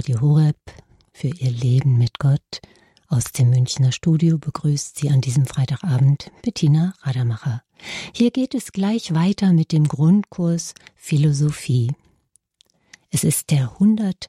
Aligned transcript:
Radio 0.00 0.22
Horeb 0.22 0.56
für 1.12 1.28
Ihr 1.28 1.50
Leben 1.50 1.98
mit 1.98 2.18
Gott. 2.18 2.62
Aus 3.08 3.32
dem 3.32 3.50
Münchner 3.50 3.92
Studio 3.92 4.38
begrüßt 4.38 4.96
Sie 4.98 5.10
an 5.10 5.20
diesem 5.20 5.44
Freitagabend 5.44 6.32
Bettina 6.40 6.94
Rademacher. 7.02 7.62
Hier 8.14 8.30
geht 8.30 8.54
es 8.54 8.72
gleich 8.72 9.12
weiter 9.12 9.52
mit 9.52 9.72
dem 9.72 9.86
Grundkurs 9.86 10.72
Philosophie. 10.96 11.92
Es 13.10 13.24
ist 13.24 13.50
der 13.50 13.72
181. 13.72 14.24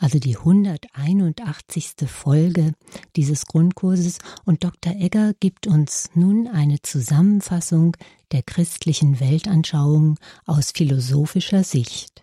also 0.00 0.18
die 0.18 0.38
181. 0.38 1.94
Folge 2.06 2.72
dieses 3.14 3.44
Grundkurses 3.44 4.20
und 4.46 4.64
Dr. 4.64 4.94
Egger 4.94 5.34
gibt 5.38 5.66
uns 5.66 6.08
nun 6.14 6.48
eine 6.48 6.80
Zusammenfassung 6.80 7.94
der 8.32 8.42
christlichen 8.42 9.20
Weltanschauung 9.20 10.18
aus 10.46 10.70
philosophischer 10.70 11.62
Sicht. 11.62 12.22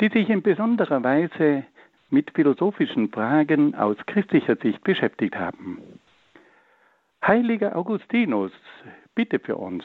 die 0.00 0.08
sich 0.08 0.28
in 0.28 0.42
besonderer 0.42 1.02
Weise 1.02 1.64
mit 2.10 2.30
philosophischen 2.34 3.10
Fragen 3.10 3.74
aus 3.74 3.96
christlicher 4.06 4.56
Sicht 4.56 4.82
beschäftigt 4.84 5.36
haben. 5.36 5.78
Heiliger 7.26 7.76
Augustinus, 7.76 8.52
bitte 9.14 9.38
für 9.38 9.56
uns. 9.56 9.84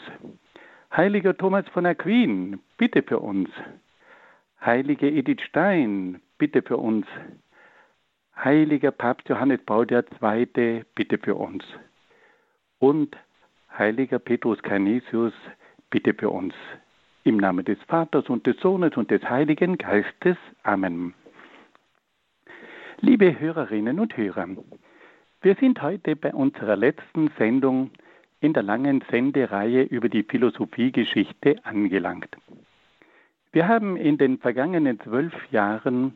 Heiliger 0.95 1.35
Thomas 1.35 1.67
von 1.69 1.85
Aquin, 1.85 2.59
bitte 2.77 3.01
für 3.01 3.19
uns. 3.19 3.49
Heilige 4.61 5.09
Edith 5.09 5.41
Stein, 5.41 6.21
bitte 6.37 6.61
für 6.61 6.77
uns. 6.77 7.07
Heiliger 8.35 8.91
Papst 8.91 9.27
Johannes 9.27 9.59
Paul 9.65 9.87
II, 9.91 10.83
bitte 10.95 11.17
für 11.17 11.35
uns. 11.35 11.63
Und 12.79 13.17
Heiliger 13.77 14.19
Petrus 14.19 14.61
Canisius, 14.61 15.33
bitte 15.89 16.13
für 16.13 16.29
uns. 16.29 16.53
Im 17.25 17.37
Namen 17.37 17.63
des 17.63 17.77
Vaters 17.87 18.27
und 18.27 18.45
des 18.45 18.59
Sohnes 18.59 18.97
und 18.97 19.09
des 19.09 19.23
Heiligen 19.23 19.77
Geistes. 19.77 20.35
Amen. 20.63 21.13
Liebe 22.99 23.39
Hörerinnen 23.39 23.97
und 24.01 24.17
Hörer, 24.17 24.49
wir 25.41 25.55
sind 25.55 25.81
heute 25.81 26.17
bei 26.17 26.33
unserer 26.33 26.75
letzten 26.75 27.29
Sendung 27.37 27.91
in 28.41 28.51
der 28.51 28.63
langen 28.63 29.05
Sendereihe 29.09 29.83
über 29.83 30.09
die 30.09 30.23
Philosophiegeschichte 30.23 31.63
angelangt. 31.63 32.35
Wir 33.53 33.69
haben 33.69 33.95
in 33.95 34.17
den 34.17 34.37
vergangenen 34.39 34.99
zwölf 34.99 35.33
Jahren 35.49 36.15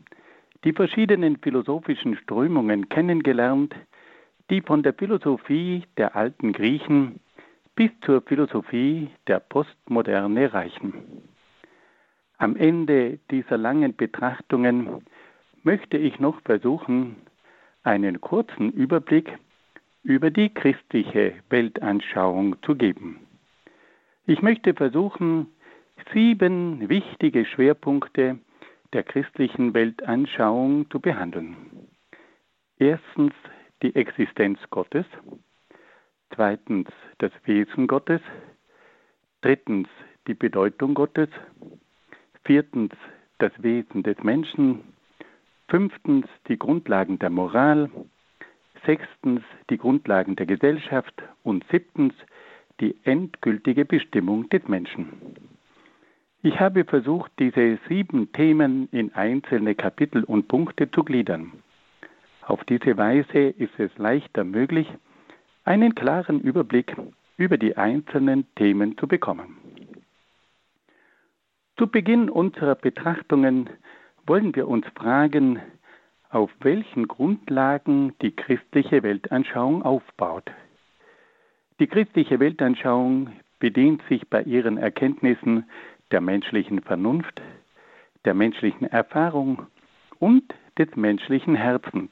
die 0.65 0.73
verschiedenen 0.73 1.37
philosophischen 1.37 2.17
Strömungen 2.17 2.89
kennengelernt, 2.89 3.73
die 4.49 4.59
von 4.59 4.83
der 4.83 4.93
Philosophie 4.93 5.83
der 5.95 6.17
alten 6.17 6.51
Griechen 6.51 7.21
bis 7.77 7.91
zur 8.01 8.23
Philosophie 8.23 9.07
der 9.27 9.39
Postmoderne 9.39 10.51
reichen. 10.51 10.93
Am 12.39 12.55
Ende 12.55 13.19
dieser 13.29 13.57
langen 13.57 13.95
Betrachtungen 13.95 15.05
möchte 15.61 15.97
ich 15.97 16.19
noch 16.19 16.41
versuchen, 16.41 17.17
einen 17.83 18.19
kurzen 18.19 18.71
Überblick 18.71 19.31
über 20.01 20.31
die 20.31 20.49
christliche 20.49 21.35
Weltanschauung 21.49 22.55
zu 22.63 22.73
geben. 22.75 23.19
Ich 24.25 24.41
möchte 24.41 24.73
versuchen, 24.73 25.45
sieben 26.13 26.89
wichtige 26.89 27.45
Schwerpunkte 27.45 28.39
der 28.93 29.03
christlichen 29.03 29.75
Weltanschauung 29.75 30.89
zu 30.89 30.99
behandeln. 30.99 31.55
Erstens 32.79 33.33
die 33.83 33.95
Existenz 33.95 34.57
Gottes, 34.71 35.05
zweitens 36.37 36.87
das 37.17 37.31
Wesen 37.45 37.87
Gottes, 37.87 38.21
drittens 39.41 39.89
die 40.27 40.35
Bedeutung 40.35 40.93
Gottes, 40.93 41.29
viertens 42.45 42.93
das 43.39 43.51
Wesen 43.57 44.03
des 44.03 44.23
Menschen, 44.23 44.81
fünftens 45.67 46.27
die 46.47 46.59
Grundlagen 46.59 47.17
der 47.17 47.31
Moral, 47.31 47.89
sechstens 48.85 49.41
die 49.71 49.77
Grundlagen 49.77 50.35
der 50.35 50.45
Gesellschaft. 50.45 51.13
Und 51.43 51.65
siebtens 51.71 52.13
die 52.79 52.95
endgültige 53.03 53.85
Bestimmung 53.85 54.49
des 54.49 54.67
Menschen. 54.67 55.07
Ich 56.43 56.59
habe 56.59 56.85
versucht, 56.85 57.31
diese 57.39 57.79
sieben 57.87 58.31
Themen 58.33 58.89
in 58.91 59.13
einzelne 59.15 59.73
Kapitel 59.73 60.23
und 60.23 60.47
Punkte 60.47 60.91
zu 60.91 61.03
gliedern. 61.03 61.53
Auf 62.43 62.63
diese 62.65 62.97
Weise 62.97 63.39
ist 63.57 63.79
es 63.79 63.97
leichter 63.97 64.43
möglich, 64.43 64.87
einen 65.67 65.95
klaren 65.95 66.39
Überblick 66.39 66.95
über 67.35 67.57
die 67.57 67.75
einzelnen 67.75 68.47
Themen 68.55 68.97
zu 68.97 69.05
bekommen. 69.05 69.57
Zu 71.77 71.87
Beginn 71.87 72.29
unserer 72.29 72.75
Betrachtungen 72.75 73.69
wollen 74.25 74.55
wir 74.55 74.67
uns 74.69 74.87
fragen, 74.95 75.59
auf 76.29 76.49
welchen 76.61 77.09
Grundlagen 77.09 78.13
die 78.21 78.31
christliche 78.31 79.03
Weltanschauung 79.03 79.83
aufbaut. 79.83 80.49
Die 81.79 81.87
christliche 81.87 82.39
Weltanschauung 82.39 83.31
bedient 83.59 84.01
sich 84.07 84.27
bei 84.29 84.43
ihren 84.43 84.77
Erkenntnissen 84.77 85.65
der 86.11 86.21
menschlichen 86.21 86.81
Vernunft, 86.81 87.41
der 88.23 88.33
menschlichen 88.33 88.87
Erfahrung 88.87 89.67
und 90.19 90.43
des 90.77 90.95
menschlichen 90.95 91.55
Herzens. 91.55 92.11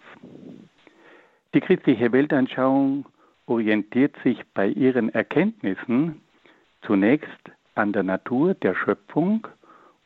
Die 1.53 1.61
christliche 1.61 2.11
Weltanschauung 2.11 3.05
orientiert 3.47 4.15
sich 4.23 4.41
bei 4.53 4.67
ihren 4.67 5.09
Erkenntnissen 5.09 6.21
zunächst 6.81 7.29
an 7.75 7.93
der 7.93 8.03
Natur 8.03 8.53
der 8.53 8.75
Schöpfung 8.75 9.47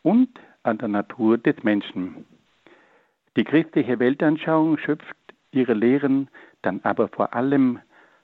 und 0.03 0.30
an 0.63 0.77
der 0.77 0.88
Natur 0.88 1.38
des 1.38 1.63
Menschen. 1.63 2.25
Die 3.38 3.44
christliche 3.44 4.00
Weltanschauung 4.00 4.77
schöpft 4.77 5.15
ihre 5.51 5.74
Lehren 5.74 6.27
dann 6.62 6.81
aber 6.83 7.07
vor 7.07 7.33
allem 7.33 7.80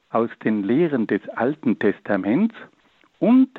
aus 0.10 0.30
den 0.44 0.64
Lehren 0.64 1.08
des 1.08 1.28
Alten 1.30 1.80
Testaments 1.80 2.56
und 3.20 3.50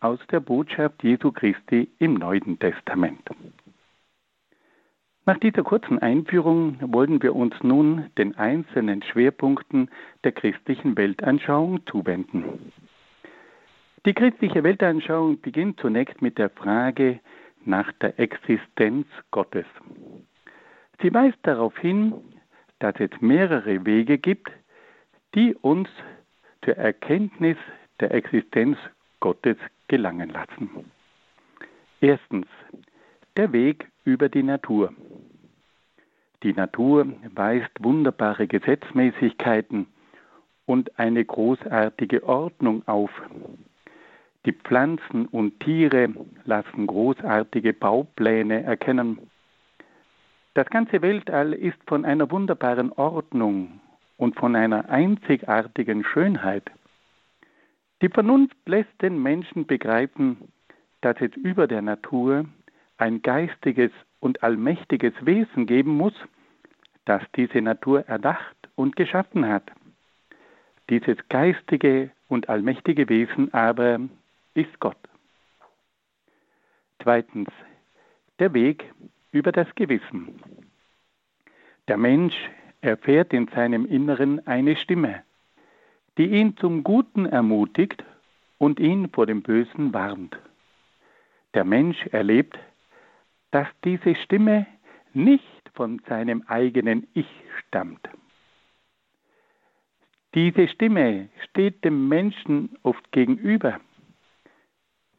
aus 0.00 0.18
der 0.30 0.40
Botschaft 0.40 1.02
Jesu 1.02 1.32
Christi 1.32 1.88
im 1.98 2.14
Neuen 2.14 2.58
Testament. 2.58 3.22
Nach 5.28 5.38
dieser 5.38 5.64
kurzen 5.64 5.98
Einführung 5.98 6.78
wollen 6.80 7.20
wir 7.20 7.34
uns 7.34 7.54
nun 7.60 8.08
den 8.16 8.36
einzelnen 8.36 9.02
Schwerpunkten 9.02 9.90
der 10.22 10.30
christlichen 10.30 10.96
Weltanschauung 10.96 11.84
zuwenden. 11.86 12.72
Die 14.06 14.14
christliche 14.14 14.62
Weltanschauung 14.62 15.40
beginnt 15.40 15.80
zunächst 15.80 16.22
mit 16.22 16.38
der 16.38 16.48
Frage 16.48 17.18
nach 17.64 17.90
der 17.94 18.20
Existenz 18.20 19.08
Gottes. 19.32 19.66
Sie 21.02 21.12
weist 21.12 21.38
darauf 21.42 21.76
hin, 21.76 22.14
dass 22.78 22.94
es 23.00 23.10
mehrere 23.20 23.84
Wege 23.84 24.18
gibt, 24.18 24.52
die 25.34 25.56
uns 25.56 25.88
zur 26.64 26.76
Erkenntnis 26.76 27.56
der 27.98 28.14
Existenz 28.14 28.78
Gottes 29.18 29.56
gelangen 29.88 30.28
lassen. 30.28 30.70
Erstens, 32.00 32.46
der 33.36 33.52
Weg 33.52 33.88
über 34.04 34.28
die 34.28 34.44
Natur. 34.44 34.92
Die 36.42 36.52
Natur 36.52 37.06
weist 37.34 37.70
wunderbare 37.80 38.46
Gesetzmäßigkeiten 38.46 39.86
und 40.66 40.98
eine 40.98 41.24
großartige 41.24 42.24
Ordnung 42.24 42.86
auf. 42.86 43.10
Die 44.44 44.52
Pflanzen 44.52 45.26
und 45.26 45.58
Tiere 45.60 46.08
lassen 46.44 46.86
großartige 46.86 47.72
Baupläne 47.72 48.62
erkennen. 48.62 49.18
Das 50.54 50.68
ganze 50.68 51.02
Weltall 51.02 51.52
ist 51.52 51.78
von 51.86 52.04
einer 52.04 52.30
wunderbaren 52.30 52.92
Ordnung 52.92 53.80
und 54.16 54.36
von 54.36 54.54
einer 54.54 54.88
einzigartigen 54.88 56.04
Schönheit. 56.04 56.70
Die 58.02 58.08
Vernunft 58.08 58.56
lässt 58.66 59.02
den 59.02 59.22
Menschen 59.22 59.66
begreifen, 59.66 60.52
dass 61.00 61.16
es 61.20 61.34
über 61.36 61.66
der 61.66 61.82
Natur 61.82 62.44
ein 62.98 63.22
geistiges 63.22 63.90
und 64.20 64.42
allmächtiges 64.42 65.14
Wesen 65.20 65.66
geben 65.66 65.96
muss, 65.96 66.14
das 67.04 67.22
diese 67.36 67.60
Natur 67.60 68.06
erdacht 68.06 68.56
und 68.74 68.96
geschaffen 68.96 69.46
hat. 69.46 69.70
Dieses 70.90 71.16
geistige 71.28 72.10
und 72.28 72.48
allmächtige 72.48 73.08
Wesen 73.08 73.52
aber 73.52 74.00
ist 74.54 74.78
Gott. 74.80 74.98
Zweitens, 77.02 77.48
der 78.38 78.52
Weg 78.52 78.92
über 79.32 79.52
das 79.52 79.68
Gewissen. 79.74 80.40
Der 81.88 81.96
Mensch 81.96 82.34
erfährt 82.80 83.32
in 83.32 83.48
seinem 83.48 83.86
Inneren 83.86 84.46
eine 84.46 84.76
Stimme, 84.76 85.22
die 86.18 86.26
ihn 86.26 86.56
zum 86.56 86.82
Guten 86.82 87.26
ermutigt 87.26 88.02
und 88.58 88.80
ihn 88.80 89.08
vor 89.10 89.26
dem 89.26 89.42
Bösen 89.42 89.92
warnt. 89.92 90.36
Der 91.54 91.64
Mensch 91.64 92.06
erlebt, 92.06 92.58
dass 93.56 93.68
diese 93.84 94.14
Stimme 94.16 94.66
nicht 95.14 95.70
von 95.72 96.02
seinem 96.10 96.42
eigenen 96.46 97.06
Ich 97.14 97.26
stammt. 97.60 98.06
Diese 100.34 100.68
Stimme 100.68 101.30
steht 101.48 101.82
dem 101.82 102.06
Menschen 102.06 102.76
oft 102.82 103.10
gegenüber 103.12 103.80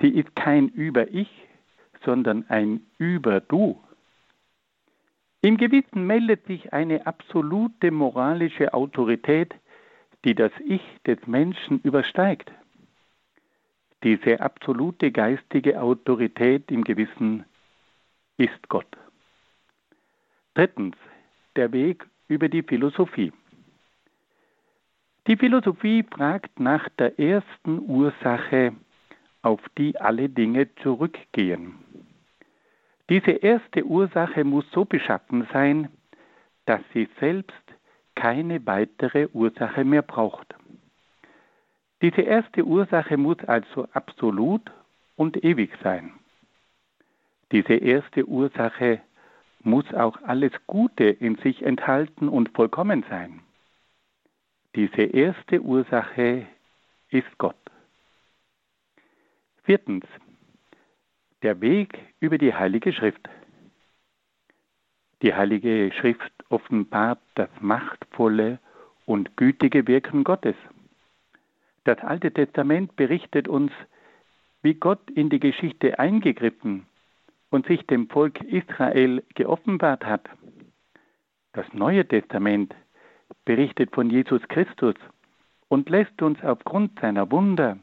die 0.01 0.19
ist 0.19 0.35
kein 0.35 0.67
Über-Ich, 0.69 1.29
sondern 2.05 2.45
ein 2.49 2.81
Über-Du. 2.99 3.81
Im 5.41 5.57
Gewissen 5.57 6.05
meldet 6.05 6.45
sich 6.45 6.71
eine 6.71 7.07
absolute 7.07 7.89
moralische 7.89 8.75
Autorität, 8.75 9.55
die 10.23 10.35
das 10.35 10.51
Ich 10.63 10.83
des 11.07 11.25
Menschen 11.25 11.79
übersteigt. 11.81 12.51
Diese 14.03 14.39
absolute 14.39 15.11
geistige 15.11 15.81
Autorität 15.81 16.69
im 16.69 16.83
Gewissen 16.83 17.43
ist 18.37 18.69
Gott. 18.69 18.87
Drittens, 20.53 20.95
der 21.55 21.71
Weg 21.71 22.05
über 22.27 22.49
die 22.49 22.63
Philosophie. 22.63 23.33
Die 25.27 25.35
Philosophie 25.35 26.03
fragt 26.03 26.59
nach 26.59 26.87
der 26.97 27.19
ersten 27.19 27.79
Ursache 27.79 28.73
auf 29.41 29.59
die 29.77 29.99
alle 29.99 30.29
Dinge 30.29 30.73
zurückgehen. 30.75 31.75
Diese 33.09 33.31
erste 33.31 33.85
Ursache 33.85 34.43
muss 34.43 34.65
so 34.71 34.85
beschaffen 34.85 35.47
sein, 35.53 35.89
dass 36.65 36.81
sie 36.93 37.07
selbst 37.19 37.53
keine 38.15 38.65
weitere 38.65 39.27
Ursache 39.33 39.85
mehr 39.85 40.01
braucht. 40.01 40.55
Diese 42.01 42.21
erste 42.21 42.65
Ursache 42.65 43.17
muss 43.17 43.37
also 43.45 43.87
absolut 43.93 44.61
und 45.15 45.43
ewig 45.43 45.71
sein. 45.81 46.13
Diese 47.51 47.75
erste 47.75 48.25
Ursache 48.27 49.01
muss 49.61 49.85
auch 49.93 50.21
alles 50.23 50.51
Gute 50.67 51.05
in 51.05 51.35
sich 51.37 51.61
enthalten 51.63 52.27
und 52.27 52.49
vollkommen 52.49 53.05
sein. 53.09 53.41
Diese 54.75 55.03
erste 55.03 55.61
Ursache 55.61 56.45
ist 57.09 57.37
Gott. 57.37 57.55
Viertens. 59.63 60.05
Der 61.41 61.61
Weg 61.61 61.99
über 62.19 62.37
die 62.37 62.53
Heilige 62.53 62.91
Schrift. 62.91 63.29
Die 65.21 65.33
Heilige 65.33 65.91
Schrift 65.93 66.33
offenbart 66.49 67.19
das 67.35 67.49
machtvolle 67.59 68.59
und 69.05 69.37
gütige 69.37 69.87
Wirken 69.87 70.23
Gottes. 70.23 70.55
Das 71.85 71.99
Alte 71.99 72.31
Testament 72.31 72.95
berichtet 72.97 73.47
uns, 73.47 73.71
wie 74.61 74.73
Gott 74.73 75.09
in 75.11 75.29
die 75.29 75.39
Geschichte 75.39 75.99
eingegriffen 75.99 76.85
und 77.49 77.65
sich 77.67 77.85
dem 77.87 78.09
Volk 78.09 78.41
Israel 78.43 79.23
geoffenbart 79.35 80.05
hat. 80.05 80.29
Das 81.53 81.65
Neue 81.73 82.07
Testament 82.07 82.75
berichtet 83.45 83.93
von 83.93 84.09
Jesus 84.09 84.41
Christus 84.47 84.95
und 85.69 85.89
lässt 85.89 86.21
uns 86.21 86.43
aufgrund 86.43 86.99
seiner 86.99 87.31
Wunder, 87.31 87.77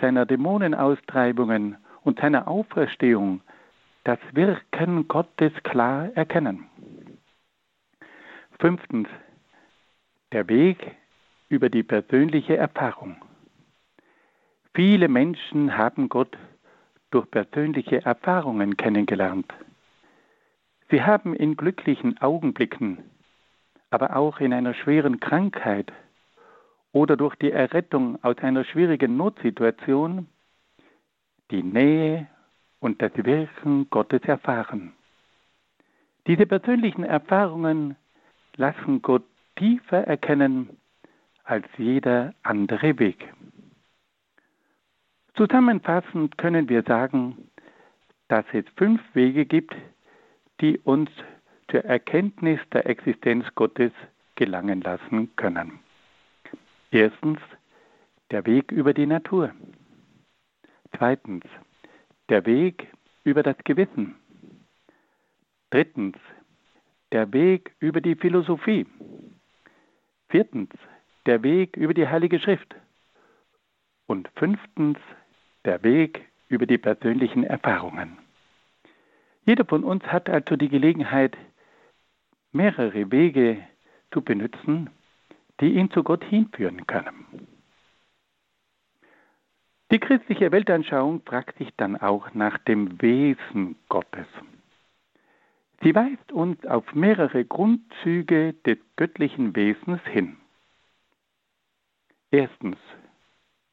seiner 0.00 0.26
Dämonenaustreibungen 0.26 1.76
und 2.02 2.20
seiner 2.20 2.48
Auferstehung 2.48 3.42
das 4.04 4.18
Wirken 4.32 5.06
Gottes 5.08 5.52
klar 5.62 6.10
erkennen. 6.14 6.66
Fünftens. 8.58 9.08
Der 10.32 10.48
Weg 10.48 10.78
über 11.50 11.68
die 11.68 11.82
persönliche 11.82 12.56
Erfahrung. 12.56 13.16
Viele 14.74 15.08
Menschen 15.08 15.76
haben 15.76 16.08
Gott 16.08 16.38
durch 17.12 17.30
persönliche 17.30 18.04
Erfahrungen 18.04 18.76
kennengelernt. 18.76 19.52
Sie 20.90 21.02
haben 21.02 21.34
in 21.34 21.56
glücklichen 21.56 22.20
Augenblicken, 22.20 22.98
aber 23.90 24.16
auch 24.16 24.40
in 24.40 24.52
einer 24.52 24.74
schweren 24.74 25.20
Krankheit 25.20 25.92
oder 26.92 27.16
durch 27.16 27.34
die 27.36 27.52
Errettung 27.52 28.22
aus 28.24 28.36
einer 28.38 28.64
schwierigen 28.64 29.16
Notsituation 29.16 30.26
die 31.50 31.62
Nähe 31.62 32.26
und 32.80 33.00
das 33.00 33.12
Wirken 33.14 33.88
Gottes 33.90 34.22
erfahren. 34.24 34.92
Diese 36.26 36.46
persönlichen 36.46 37.04
Erfahrungen 37.04 37.96
lassen 38.56 39.02
Gott 39.02 39.24
tiefer 39.56 40.06
erkennen 40.06 40.78
als 41.44 41.66
jeder 41.76 42.34
andere 42.42 42.98
Weg. 42.98 43.32
Zusammenfassend 45.34 46.36
können 46.36 46.68
wir 46.68 46.82
sagen, 46.82 47.50
dass 48.28 48.44
es 48.52 48.64
fünf 48.76 49.00
Wege 49.14 49.46
gibt, 49.46 49.74
die 50.60 50.78
uns 50.78 51.10
zur 51.70 51.84
Erkenntnis 51.84 52.60
der 52.72 52.86
Existenz 52.86 53.46
Gottes 53.54 53.92
gelangen 54.34 54.82
lassen 54.82 55.34
können. 55.36 55.80
Erstens 56.90 57.38
der 58.30 58.44
Weg 58.44 58.70
über 58.70 58.92
die 58.92 59.06
Natur. 59.06 59.54
Zweitens 60.96 61.44
der 62.28 62.44
Weg 62.44 62.88
über 63.24 63.42
das 63.42 63.56
Gewissen. 63.64 64.16
Drittens 65.70 66.16
der 67.12 67.32
Weg 67.32 67.74
über 67.78 68.00
die 68.00 68.14
Philosophie. 68.14 68.86
Viertens 70.28 70.70
der 71.26 71.42
Weg 71.42 71.76
über 71.76 71.94
die 71.94 72.08
Heilige 72.08 72.38
Schrift. 72.38 72.74
Und 74.06 74.28
fünftens 74.36 74.98
der 75.64 75.82
Weg 75.82 76.24
über 76.48 76.66
die 76.66 76.78
persönlichen 76.78 77.44
Erfahrungen. 77.44 78.18
Jeder 79.44 79.64
von 79.64 79.84
uns 79.84 80.04
hat 80.04 80.28
also 80.28 80.56
die 80.56 80.68
Gelegenheit, 80.68 81.36
mehrere 82.52 83.10
Wege 83.10 83.62
zu 84.12 84.22
benutzen, 84.22 84.90
die 85.60 85.74
ihn 85.74 85.90
zu 85.90 86.02
Gott 86.02 86.24
hinführen 86.24 86.86
können. 86.86 87.48
Die 89.90 89.98
christliche 89.98 90.52
Weltanschauung 90.52 91.22
fragt 91.22 91.58
sich 91.58 91.68
dann 91.76 91.96
auch 91.96 92.32
nach 92.34 92.58
dem 92.58 93.00
Wesen 93.02 93.76
Gottes. 93.88 94.26
Sie 95.82 95.94
weist 95.94 96.32
uns 96.32 96.64
auf 96.64 96.94
mehrere 96.94 97.44
Grundzüge 97.44 98.54
des 98.64 98.78
göttlichen 98.96 99.54
Wesens 99.56 100.00
hin. 100.04 100.36
Erstens, 102.30 102.78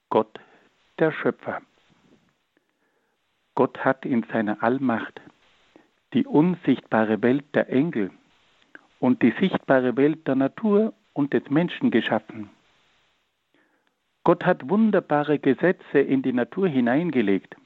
Gott 0.09 0.39
der 0.97 1.11
Schöpfer. 1.13 1.61
Gott 3.59 3.83
hat 3.83 4.05
in 4.05 4.23
seiner 4.31 4.63
Allmacht 4.63 5.19
die 6.13 6.25
unsichtbare 6.25 7.21
Welt 7.21 7.43
der 7.53 7.69
Engel 7.69 8.09
und 9.01 9.21
die 9.21 9.33
sichtbare 9.37 9.97
Welt 9.97 10.25
der 10.29 10.35
Natur 10.35 10.93
und 11.11 11.33
des 11.33 11.49
Menschen 11.49 11.91
geschaffen. 11.91 12.49
Gott 14.23 14.45
hat 14.45 14.69
wunderbare 14.69 15.39
Gesetze 15.39 15.99
in 15.99 16.21
die 16.21 16.31
Natur 16.31 16.69
hineingelegt, 16.69 17.57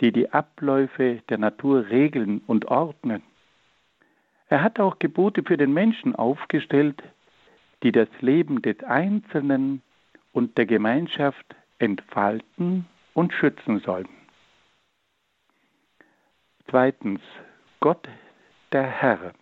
die 0.00 0.10
die 0.10 0.32
Abläufe 0.32 1.22
der 1.28 1.38
Natur 1.38 1.90
regeln 1.90 2.42
und 2.48 2.64
ordnen. 2.64 3.22
Er 4.48 4.64
hat 4.64 4.80
auch 4.80 4.98
Gebote 4.98 5.44
für 5.44 5.56
den 5.56 5.72
Menschen 5.72 6.16
aufgestellt, 6.16 7.00
die 7.84 7.92
das 7.92 8.08
Leben 8.20 8.62
des 8.62 8.82
Einzelnen 8.82 9.80
und 10.32 10.58
der 10.58 10.66
Gemeinschaft 10.66 11.54
entfalten 11.78 12.86
und 13.12 13.32
schützen 13.32 13.78
sollen. 13.78 14.23
Zweitens, 16.74 17.20
Gott 17.78 18.08
der 18.72 18.82
Herr. 18.82 19.32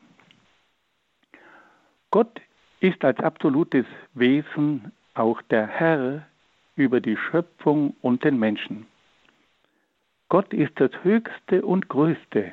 Gott 2.11 2.43
ist 2.81 3.03
als 3.07 3.19
absolutes 3.21 3.87
Wesen 4.13 4.93
auch 5.15 5.41
der 5.41 5.67
Herr 5.67 6.27
über 6.77 7.01
die 7.01 7.17
Schöpfung 7.17 7.97
und 8.03 8.23
den 8.23 8.39
Menschen. 8.39 8.87
Gott 10.29 10.53
ist 10.53 10.79
das 10.79 10.91
Höchste 11.03 11.65
und 11.65 11.89
Größte, 11.89 12.53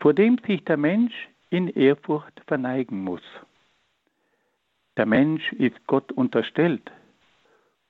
vor 0.00 0.14
dem 0.14 0.38
sich 0.46 0.64
der 0.64 0.78
Mensch 0.78 1.28
in 1.50 1.68
Ehrfurcht 1.68 2.40
verneigen 2.46 3.04
muss. 3.04 3.20
Der 4.96 5.04
Mensch 5.04 5.52
ist 5.52 5.86
Gott 5.86 6.10
unterstellt 6.10 6.90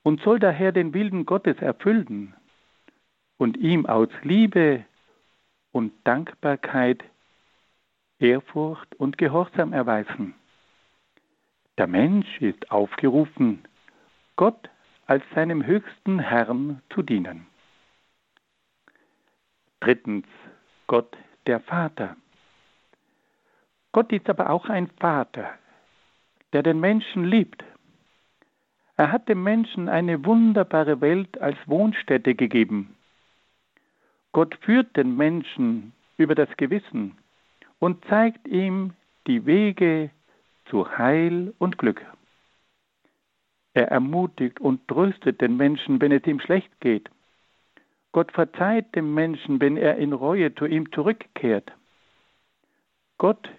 und 0.03 0.19
soll 0.23 0.39
daher 0.39 0.73
den 0.73 0.93
Willen 0.93 1.25
Gottes 1.25 1.55
erfüllen 1.59 2.33
und 3.37 3.55
ihm 3.55 3.85
aus 3.85 4.09
Liebe 4.23 4.83
und 5.75 5.91
Dankbarkeit 6.05 7.03
Ehrfurcht 8.17 8.95
und 8.95 9.17
Gehorsam 9.17 9.73
erweisen. 9.73 10.33
Der 11.77 11.85
Mensch 11.85 12.39
ist 12.39 12.71
aufgerufen, 12.71 13.65
Gott 14.37 14.69
als 15.05 15.21
seinem 15.35 15.65
höchsten 15.65 16.19
Herrn 16.19 16.81
zu 16.93 17.01
dienen. 17.01 17.45
Drittens, 19.81 20.25
Gott 20.87 21.13
der 21.45 21.59
Vater. 21.59 22.15
Gott 23.91 24.13
ist 24.13 24.29
aber 24.29 24.51
auch 24.51 24.69
ein 24.69 24.89
Vater, 25.01 25.55
der 26.53 26.63
den 26.63 26.79
Menschen 26.79 27.25
liebt. 27.25 27.65
Er 28.95 29.11
hat 29.11 29.27
dem 29.27 29.43
Menschen 29.43 29.89
eine 29.89 30.23
wunderbare 30.23 31.01
Welt 31.01 31.37
als 31.41 31.57
Wohnstätte 31.65 32.33
gegeben. 32.33 32.94
Gott 34.35 34.53
führt 34.55 34.97
den 34.97 35.15
Menschen 35.15 35.93
über 36.17 36.35
das 36.35 36.49
Gewissen 36.57 37.17
und 37.79 38.03
zeigt 38.09 38.45
ihm 38.49 38.91
die 39.27 39.45
Wege 39.45 40.09
zu 40.65 40.97
Heil 40.97 41.53
und 41.57 41.77
Glück. 41.77 42.05
Er 43.73 43.87
ermutigt 43.87 44.59
und 44.59 44.85
tröstet 44.89 45.39
den 45.39 45.55
Menschen, 45.55 46.01
wenn 46.01 46.11
es 46.11 46.27
ihm 46.27 46.41
schlecht 46.41 46.81
geht. 46.81 47.09
Gott 48.11 48.29
verzeiht 48.33 48.93
dem 48.93 49.13
Menschen, 49.13 49.61
wenn 49.61 49.77
er 49.77 49.95
in 49.95 50.11
Reue 50.11 50.53
zu 50.53 50.65
ihm 50.65 50.91
zurückkehrt. 50.91 51.71
Gott 53.17 53.49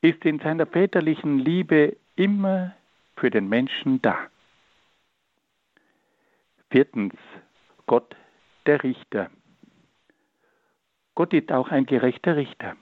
ist 0.00 0.24
in 0.24 0.38
seiner 0.38 0.66
väterlichen 0.66 1.40
Liebe 1.40 1.96
immer 2.14 2.72
für 3.16 3.30
den 3.30 3.48
Menschen 3.48 4.00
da. 4.00 4.16
Viertens, 6.70 7.14
Gott 7.86 8.14
der 8.64 8.84
Richter. 8.84 9.28
Gott 11.18 11.34
ist 11.34 11.50
auch 11.50 11.72
ein 11.72 11.84
gerechter 11.84 12.36
Richter. 12.36 12.76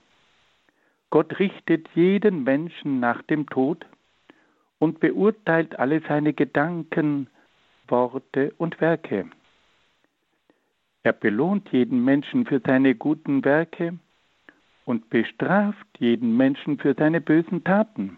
Gott 1.09 1.39
richtet 1.39 1.87
jeden 1.95 2.43
Menschen 2.43 2.99
nach 2.99 3.23
dem 3.23 3.49
Tod 3.49 3.83
und 4.77 4.99
beurteilt 4.99 5.79
alle 5.79 6.01
seine 6.07 6.33
Gedanken, 6.33 7.31
Worte 7.87 8.53
und 8.59 8.79
Werke. 8.79 9.27
Er 11.01 11.13
belohnt 11.13 11.69
jeden 11.71 12.05
Menschen 12.05 12.45
für 12.45 12.61
seine 12.63 12.93
guten 12.93 13.43
Werke 13.43 13.97
und 14.85 15.09
bestraft 15.09 15.87
jeden 15.97 16.37
Menschen 16.37 16.77
für 16.77 16.93
seine 16.93 17.21
bösen 17.21 17.63
Taten. 17.63 18.17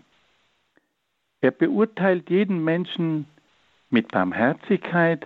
Er 1.39 1.51
beurteilt 1.51 2.29
jeden 2.29 2.61
Menschen 2.65 3.25
mit 3.89 4.09
Barmherzigkeit 4.09 5.25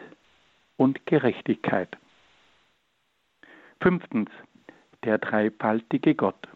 und 0.77 1.03
Gerechtigkeit. 1.07 1.97
Fünftens, 3.81 4.29
der 5.03 5.17
dreifaltige 5.17 6.15
Gott. 6.15 6.47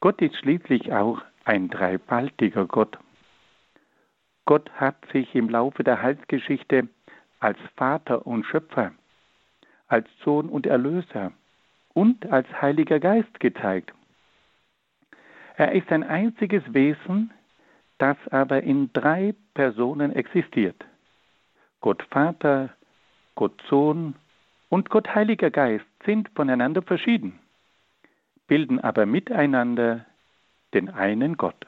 Gott 0.00 0.20
ist 0.20 0.36
schließlich 0.36 0.92
auch 0.92 1.22
ein 1.44 1.68
dreifaltiger 1.68 2.66
Gott. 2.66 2.98
Gott 4.44 4.70
hat 4.72 4.96
sich 5.12 5.34
im 5.34 5.48
Laufe 5.48 5.82
der 5.82 6.02
Heilsgeschichte 6.02 6.88
als 7.40 7.58
Vater 7.76 8.26
und 8.26 8.44
Schöpfer, 8.44 8.92
als 9.88 10.06
Sohn 10.24 10.48
und 10.48 10.66
Erlöser 10.66 11.32
und 11.94 12.26
als 12.26 12.46
Heiliger 12.60 13.00
Geist 13.00 13.40
gezeigt. 13.40 13.92
Er 15.56 15.72
ist 15.72 15.90
ein 15.90 16.04
einziges 16.04 16.62
Wesen, 16.72 17.32
das 17.98 18.16
aber 18.30 18.62
in 18.62 18.92
drei 18.92 19.34
Personen 19.54 20.12
existiert. 20.12 20.84
Gott 21.80 22.02
Vater, 22.10 22.70
Gott 23.34 23.62
Sohn 23.68 24.14
und 24.68 24.90
Gott 24.90 25.14
Heiliger 25.14 25.50
Geist 25.50 25.86
sind 26.06 26.30
voneinander 26.34 26.80
verschieden 26.80 27.38
bilden 28.46 28.80
aber 28.80 29.06
miteinander 29.06 30.06
den 30.74 30.88
einen 30.90 31.36
Gott. 31.36 31.66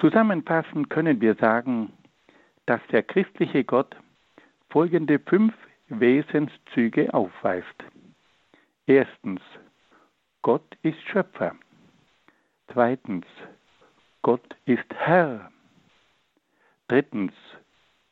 Zusammenfassend 0.00 0.90
können 0.90 1.20
wir 1.20 1.34
sagen, 1.36 1.92
dass 2.66 2.80
der 2.90 3.02
christliche 3.02 3.64
Gott 3.64 3.96
folgende 4.68 5.18
fünf 5.18 5.54
Wesenszüge 5.88 7.12
aufweist. 7.14 7.84
Erstens, 8.86 9.40
Gott 10.42 10.76
ist 10.82 11.00
Schöpfer. 11.08 11.56
Zweitens, 12.72 13.24
Gott 14.22 14.56
ist 14.64 14.84
Herr. 14.94 15.50
Drittens, 16.88 17.32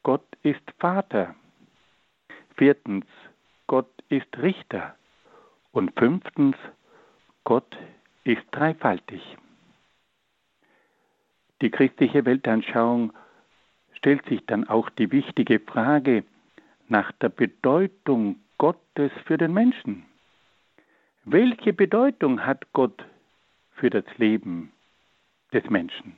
Gott 0.03 0.27
ist 0.43 0.63
Vater. 0.79 1.35
Viertens, 2.57 3.07
Gott 3.67 3.91
ist 4.09 4.37
Richter. 4.39 4.95
Und 5.73 5.93
fünftens, 5.99 6.57
Gott 7.45 7.77
ist 8.25 8.43
dreifaltig. 8.53 9.21
Die 11.61 11.71
christliche 11.71 12.25
Weltanschauung 12.25 13.13
stellt 13.95 14.25
sich 14.27 14.45
dann 14.47 14.69
auch 14.69 14.91
die 14.91 15.11
wichtige 15.11 15.61
Frage 15.61 16.25
nach 16.89 17.11
der 17.13 17.31
Bedeutung 17.31 18.41
Gottes 18.59 19.11
für 19.25 19.39
den 19.39 19.53
Menschen. 19.53 20.05
Welche 21.25 21.73
Bedeutung 21.73 22.45
hat 22.45 22.73
Gott 22.73 23.05
für 23.73 23.91
das 23.91 24.05
Leben 24.19 24.73
des 25.53 25.69
Menschen? 25.71 26.17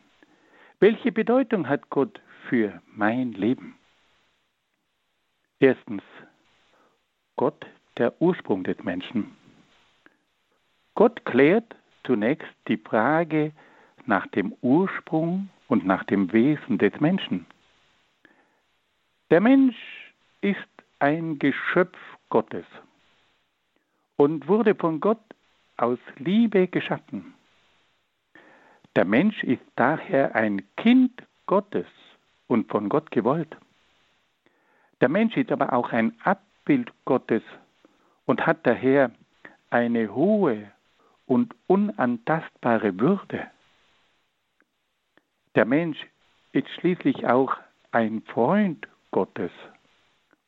Welche 0.80 1.12
Bedeutung 1.12 1.68
hat 1.68 1.88
Gott 1.90 2.20
für 2.48 2.82
mein 2.86 3.32
Leben? 3.32 3.78
Erstens, 5.60 6.02
Gott 7.36 7.64
der 7.98 8.20
Ursprung 8.20 8.64
des 8.64 8.82
Menschen. 8.84 9.36
Gott 10.94 11.24
klärt 11.24 11.74
zunächst 12.04 12.48
die 12.68 12.76
Frage 12.76 13.52
nach 14.06 14.26
dem 14.28 14.54
Ursprung 14.62 15.48
und 15.68 15.84
nach 15.84 16.04
dem 16.04 16.32
Wesen 16.32 16.78
des 16.78 16.98
Menschen. 17.00 17.46
Der 19.30 19.40
Mensch 19.40 19.76
ist 20.40 20.58
ein 21.00 21.38
Geschöpf 21.38 21.98
Gottes 22.30 22.64
und 24.16 24.46
wurde 24.48 24.74
von 24.74 25.00
Gott 25.00 25.20
aus 25.76 25.98
Liebe 26.16 26.68
geschaffen. 26.68 27.34
Der 28.94 29.04
Mensch 29.04 29.42
ist 29.42 29.62
daher 29.74 30.34
ein 30.34 30.62
Kind 30.76 31.22
Gottes 31.46 31.86
und 32.46 32.70
von 32.70 32.88
Gott 32.88 33.10
gewollt. 33.10 33.56
Der 35.00 35.08
Mensch 35.10 35.36
ist 35.36 35.52
aber 35.52 35.72
auch 35.72 35.92
ein 35.92 36.16
Abbild 36.24 36.90
Gottes 37.04 37.42
und 38.26 38.46
hat 38.46 38.66
daher 38.66 39.10
eine 39.70 40.14
hohe 40.14 40.70
und 41.26 41.54
unantastbare 41.66 42.98
Würde. 43.00 43.50
Der 45.54 45.64
Mensch 45.64 45.98
ist 46.52 46.68
schließlich 46.78 47.26
auch 47.26 47.56
ein 47.90 48.22
Freund 48.22 48.86
Gottes 49.10 49.50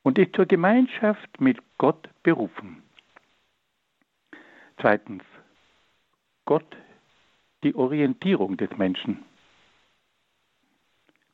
und 0.02 0.18
ist 0.18 0.36
zur 0.36 0.46
Gemeinschaft 0.46 1.40
mit 1.40 1.58
Gott 1.78 2.08
berufen. 2.22 2.82
Zweitens, 4.80 5.22
Gott 6.44 6.76
die 7.64 7.74
Orientierung 7.74 8.56
des 8.56 8.70
Menschen. 8.76 9.24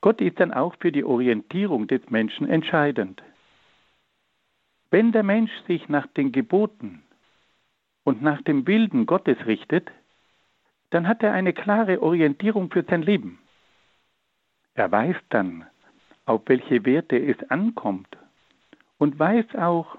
Gott 0.00 0.20
ist 0.20 0.40
dann 0.40 0.52
auch 0.52 0.74
für 0.80 0.92
die 0.92 1.04
Orientierung 1.04 1.86
des 1.86 2.08
Menschen 2.10 2.48
entscheidend. 2.48 3.22
Wenn 4.94 5.10
der 5.10 5.24
Mensch 5.24 5.50
sich 5.66 5.88
nach 5.88 6.06
den 6.06 6.30
Geboten 6.30 7.02
und 8.04 8.22
nach 8.22 8.40
dem 8.42 8.64
Wilden 8.68 9.06
Gottes 9.06 9.44
richtet, 9.44 9.90
dann 10.90 11.08
hat 11.08 11.20
er 11.24 11.32
eine 11.32 11.52
klare 11.52 12.00
Orientierung 12.00 12.70
für 12.70 12.84
sein 12.84 13.02
Leben. 13.02 13.40
Er 14.74 14.92
weiß 14.92 15.16
dann, 15.30 15.66
auf 16.26 16.42
welche 16.46 16.84
Werte 16.84 17.18
es 17.18 17.36
ankommt 17.50 18.06
und 18.98 19.18
weiß 19.18 19.56
auch, 19.56 19.98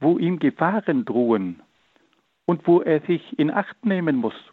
wo 0.00 0.16
ihm 0.16 0.38
Gefahren 0.38 1.04
drohen 1.04 1.62
und 2.46 2.66
wo 2.66 2.80
er 2.80 3.02
sich 3.02 3.38
in 3.38 3.50
Acht 3.50 3.84
nehmen 3.84 4.16
muss. 4.16 4.50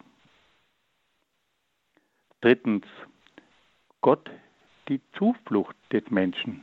Drittens, 2.42 2.84
Gott 4.02 4.30
die 4.88 5.00
Zuflucht 5.14 5.76
des 5.90 6.10
Menschen. 6.10 6.62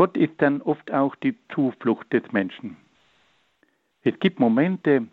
Gott 0.00 0.16
ist 0.16 0.40
dann 0.40 0.62
oft 0.62 0.90
auch 0.92 1.14
die 1.14 1.36
Zuflucht 1.52 2.10
des 2.14 2.22
Menschen. 2.32 2.78
Es 4.02 4.18
gibt 4.18 4.40
Momente, 4.40 5.06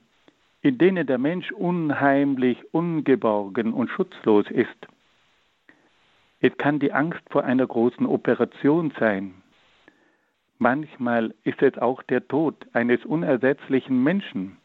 in 0.62 0.78
denen 0.78 1.06
der 1.06 1.18
Mensch 1.18 1.52
unheimlich, 1.52 2.58
ungeborgen 2.74 3.74
und 3.74 3.90
schutzlos 3.90 4.50
ist. 4.50 4.88
Es 6.40 6.58
kann 6.58 6.80
die 6.80 6.94
Angst 6.94 7.20
vor 7.30 7.44
einer 7.44 7.68
großen 7.68 8.06
Operation 8.06 8.94
sein. 8.98 9.34
Manchmal 10.58 11.36
ist 11.44 11.62
es 11.62 11.78
auch 11.78 12.02
der 12.04 12.26
Tod 12.26 12.56
eines 12.72 13.04
unersetzlichen 13.04 14.02
Menschen 14.02 14.56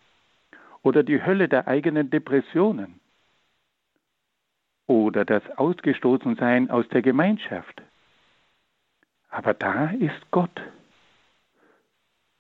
oder 0.83 1.03
die 1.03 1.21
Hölle 1.21 1.49
der 1.49 1.67
eigenen 1.67 2.11
Depressionen 2.11 3.01
oder 4.87 5.25
das 5.25 5.43
Ausgestoßensein 5.57 6.71
aus 6.71 6.89
der 6.91 7.03
Gemeinschaft. 7.03 7.83
Aber 9.33 9.55
da 9.55 9.87
ist 9.87 10.31
Gott, 10.31 10.61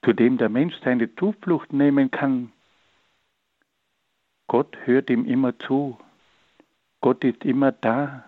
zu 0.04 0.12
dem 0.12 0.37
der 0.37 0.50
Mensch 0.50 0.75
seine 0.84 1.14
Zuflucht 1.14 1.72
nehmen 1.72 2.11
kann. 2.11 2.52
Gott 4.46 4.76
hört 4.84 5.08
ihm 5.08 5.25
immer 5.25 5.58
zu. 5.58 5.99
Gott 7.00 7.25
ist 7.25 7.46
immer 7.46 7.72
da. 7.72 8.25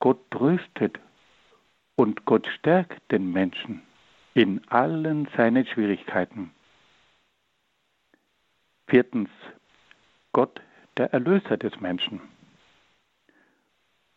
Gott 0.00 0.30
tröstet 0.30 0.98
und 1.94 2.24
Gott 2.24 2.46
stärkt 2.46 3.12
den 3.12 3.32
Menschen 3.32 3.82
in 4.32 4.66
allen 4.68 5.28
seinen 5.36 5.66
Schwierigkeiten. 5.66 6.52
Viertens, 8.86 9.28
Gott 10.32 10.62
der 10.96 11.12
Erlöser 11.12 11.58
des 11.58 11.78
Menschen. 11.80 12.22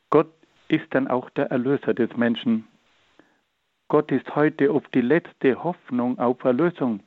Gott 0.10 0.32
ist 0.70 0.88
dann 0.92 1.10
auch 1.10 1.30
der 1.32 1.52
Erlöser 1.52 1.94
des 1.94 2.16
Menschen. 2.16 2.71
Gott 3.92 4.10
ist 4.10 4.36
heute 4.36 4.74
oft 4.74 4.96
die 4.96 5.02
letzte 5.02 5.66
Hoffnung 5.66 6.18
auf 6.18 6.42
Erlösung. 6.46 7.02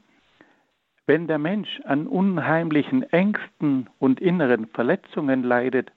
Wenn 1.06 1.26
der 1.26 1.38
Mensch 1.38 1.80
an 1.84 2.06
unheimlichen 2.06 3.04
Ängsten 3.04 3.88
und 3.98 4.20
inneren 4.20 4.66
Verletzungen 4.66 5.44
leidet, 5.44 5.90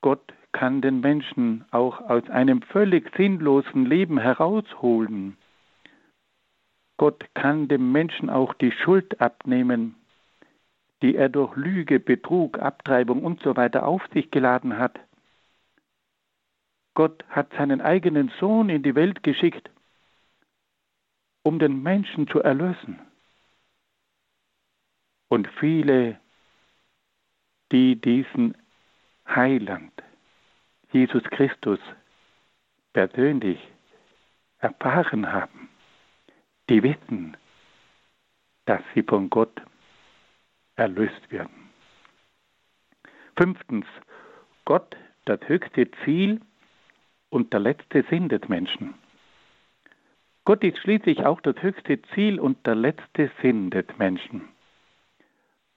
Gott 0.00 0.34
kann 0.50 0.80
den 0.80 0.98
Menschen 0.98 1.64
auch 1.70 2.00
aus 2.00 2.28
einem 2.30 2.62
völlig 2.62 3.14
sinnlosen 3.16 3.86
Leben 3.86 4.18
herausholen. 4.18 5.36
Gott 6.96 7.24
kann 7.34 7.68
dem 7.68 7.92
Menschen 7.92 8.28
auch 8.28 8.54
die 8.54 8.72
Schuld 8.72 9.20
abnehmen, 9.20 9.94
die 11.00 11.14
er 11.14 11.28
durch 11.28 11.54
Lüge, 11.54 12.00
Betrug, 12.00 12.58
Abtreibung 12.58 13.24
usw. 13.24 13.68
So 13.72 13.78
auf 13.78 14.02
sich 14.12 14.32
geladen 14.32 14.78
hat. 14.78 14.98
Gott 16.94 17.24
hat 17.28 17.52
seinen 17.54 17.80
eigenen 17.80 18.30
Sohn 18.38 18.68
in 18.68 18.82
die 18.82 18.94
Welt 18.94 19.22
geschickt, 19.22 19.70
um 21.42 21.58
den 21.58 21.82
Menschen 21.82 22.28
zu 22.28 22.40
erlösen. 22.40 23.00
Und 25.28 25.48
viele, 25.58 26.20
die 27.72 27.96
diesen 27.96 28.54
Heiland, 29.26 29.92
Jesus 30.92 31.22
Christus, 31.24 31.78
persönlich 32.92 33.58
erfahren 34.58 35.32
haben, 35.32 35.70
die 36.68 36.82
wissen, 36.82 37.36
dass 38.66 38.82
sie 38.94 39.02
von 39.02 39.30
Gott 39.30 39.62
erlöst 40.76 41.30
werden. 41.30 41.70
Fünftens, 43.36 43.86
Gott, 44.66 44.96
das 45.24 45.40
höchste 45.48 45.90
Ziel 46.04 46.40
und 47.32 47.52
der 47.54 47.60
letzte 47.60 48.04
Sinn 48.10 48.28
des 48.28 48.46
Menschen. 48.48 48.94
Gott 50.44 50.62
ist 50.62 50.78
schließlich 50.78 51.24
auch 51.24 51.40
das 51.40 51.56
höchste 51.62 52.02
Ziel 52.14 52.38
und 52.38 52.66
der 52.66 52.74
letzte 52.74 53.30
Sinn 53.40 53.70
des 53.70 53.86
Menschen. 53.96 54.48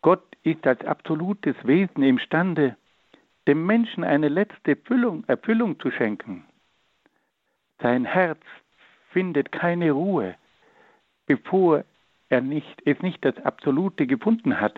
Gott 0.01 0.23
ist 0.43 0.67
als 0.67 0.83
absolutes 0.83 1.55
Wesen 1.63 2.03
imstande, 2.03 2.75
dem 3.47 3.65
Menschen 3.65 4.03
eine 4.03 4.27
letzte 4.27 4.71
Erfüllung, 4.71 5.23
Erfüllung 5.27 5.79
zu 5.79 5.91
schenken. 5.91 6.45
Sein 7.79 8.03
Herz 8.03 8.41
findet 9.11 9.53
keine 9.53 9.91
Ruhe, 9.91 10.35
bevor 11.25 11.85
er 12.27 12.41
nicht, 12.41 12.81
es 12.85 12.99
nicht 13.01 13.23
das 13.23 13.37
Absolute 13.45 14.07
gefunden 14.07 14.59
hat. 14.59 14.77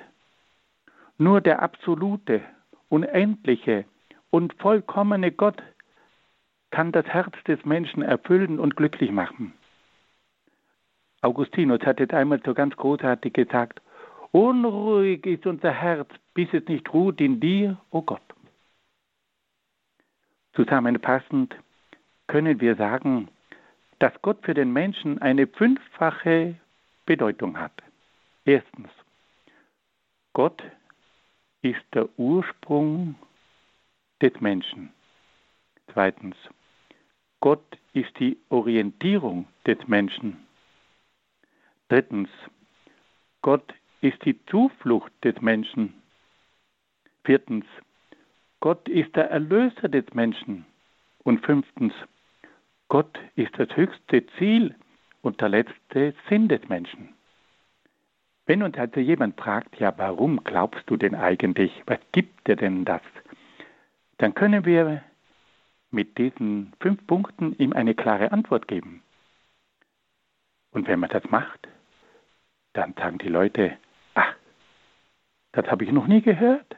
Nur 1.18 1.42
der 1.42 1.64
absolute, 1.64 2.42
unendliche 2.90 3.86
und 4.30 4.54
vollkommene 4.60 5.32
Gott 5.32 5.62
kann 6.78 6.92
das 6.92 7.08
Herz 7.08 7.34
des 7.48 7.66
Menschen 7.66 8.04
erfüllen 8.04 8.60
und 8.60 8.76
glücklich 8.76 9.10
machen. 9.10 9.54
Augustinus 11.24 11.82
hat 11.82 12.00
jetzt 12.00 12.14
einmal 12.14 12.40
so 12.46 12.54
ganz 12.54 12.76
großartig 12.76 13.34
gesagt, 13.34 13.82
unruhig 14.32 15.26
ist 15.26 15.48
unser 15.48 15.72
Herz, 15.72 16.08
bis 16.36 16.54
es 16.54 16.68
nicht 16.68 16.94
ruht 16.94 17.20
in 17.20 17.40
dir, 17.40 17.80
o 17.90 17.98
oh 17.98 18.02
Gott. 18.04 18.22
Zusammenfassend 20.54 21.56
können 22.28 22.62
wir 22.62 22.76
sagen, 22.76 23.30
dass 23.98 24.14
Gott 24.22 24.46
für 24.46 24.54
den 24.54 24.72
Menschen 24.72 25.20
eine 25.20 25.48
fünffache 25.48 26.58
Bedeutung 27.08 27.58
hat. 27.58 27.74
Erstens, 28.46 28.90
Gott 30.34 30.62
ist 31.64 31.82
der 31.96 32.08
Ursprung 32.20 33.16
des 34.22 34.40
Menschen. 34.42 34.94
Zweitens, 35.92 36.36
Gott 37.40 37.78
ist 37.94 38.18
die 38.20 38.38
Orientierung 38.50 39.48
des 39.66 39.78
Menschen. 39.88 40.38
Drittens, 41.90 42.30
Gott 43.42 43.74
ist 44.02 44.24
die 44.26 44.44
Zuflucht 44.46 45.12
des 45.24 45.40
Menschen. 45.42 45.94
Viertens, 47.24 47.66
Gott 48.60 48.88
ist 48.90 49.16
der 49.16 49.30
Erlöser 49.30 49.88
des 49.88 50.06
Menschen. 50.14 50.66
Und 51.24 51.46
fünftens, 51.46 51.94
Gott 52.88 53.20
ist 53.36 53.52
das 53.58 53.76
höchste 53.76 54.26
Ziel 54.38 54.76
und 55.22 55.42
der 55.42 55.50
letzte 55.50 56.14
Sinn 56.30 56.48
des 56.48 56.68
Menschen. 56.70 57.14
Wenn 58.46 58.64
uns 58.64 58.78
also 58.78 59.02
jemand 59.02 59.40
fragt, 59.40 59.78
ja, 59.78 59.94
warum 59.98 60.42
glaubst 60.44 60.90
du 60.90 60.96
denn 60.96 61.16
eigentlich, 61.16 61.72
was 61.86 62.00
gibt 62.14 62.48
dir 62.48 62.56
denn 62.56 62.86
das? 62.86 63.02
Dann 64.20 64.34
können 64.34 64.66
wir 64.66 65.04
mit 65.98 66.20
diesen 66.20 66.74
fünf 66.80 67.08
Punkten 67.08 67.56
ihm 67.58 67.74
eine 67.74 67.96
klare 67.96 68.32
Antwort 68.32 68.68
geben. 68.68 69.02
Und 70.70 70.88
wenn 70.88 71.00
man 71.00 71.10
das 71.10 71.24
macht, 71.32 71.68
dann 72.74 72.94
sagen 72.94 73.18
die 73.18 73.30
Leute, 73.30 73.76
ach, 74.14 74.36
das 75.54 75.66
habe 75.66 75.86
ich 75.86 75.92
noch 75.92 76.06
nie 76.06 76.22
gehört. 76.22 76.76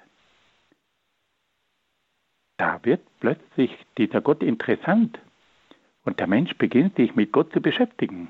Da 2.55 2.79
wird 2.85 3.01
plötzlich 3.19 3.77
dieser 3.97 4.21
Gott 4.21 4.41
interessant 4.41 5.19
und 6.05 6.21
der 6.21 6.27
Mensch 6.27 6.55
beginnt 6.57 6.95
sich 6.95 7.13
mit 7.13 7.33
Gott 7.33 7.51
zu 7.51 7.59
beschäftigen. 7.59 8.29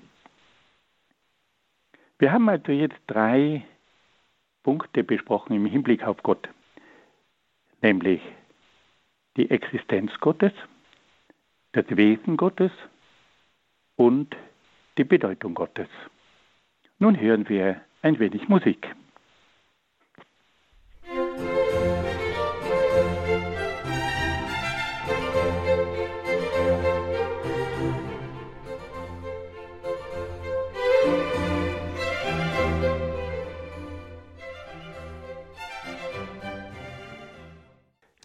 Wir 2.17 2.31
haben 2.31 2.49
also 2.49 2.71
jetzt 2.71 2.99
drei 3.05 3.63
Punkte 4.63 5.03
besprochen 5.03 5.55
im 5.55 5.67
Hinblick 5.67 6.03
auf 6.03 6.23
Gott, 6.23 6.49
nämlich 7.83 8.21
die 9.37 9.51
Existenz 9.51 10.11
Gottes, 10.19 10.51
das 11.73 11.85
Wesen 11.89 12.37
Gottes 12.37 12.71
und 13.95 14.35
die 14.97 15.03
Bedeutung 15.03 15.53
Gottes. 15.53 15.87
Nun 16.97 17.19
hören 17.19 17.47
wir 17.47 17.81
ein 18.01 18.19
wenig 18.19 18.47
Musik. 18.49 18.95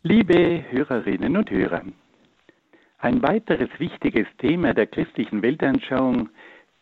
Liebe 0.07 0.65
Hörerinnen 0.71 1.37
und 1.37 1.51
Hörer, 1.51 1.83
ein 3.05 3.23
weiteres 3.23 3.69
wichtiges 3.79 4.27
Thema 4.39 4.73
der 4.73 4.87
christlichen 4.87 5.43
Weltanschauung 5.43 6.31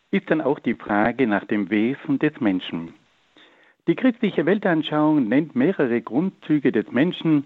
ist 0.09 0.31
dann 0.31 0.39
auch 0.39 0.57
die 0.59 0.73
Frage 0.73 1.27
nach 1.27 1.43
dem 1.43 1.69
Wesen 1.69 2.17
des 2.17 2.39
Menschen. 2.39 2.93
Die 3.87 3.95
christliche 3.95 4.45
Weltanschauung 4.45 5.27
nennt 5.27 5.53
mehrere 5.53 6.01
Grundzüge 6.01 6.71
des 6.71 6.89
Menschen, 6.91 7.45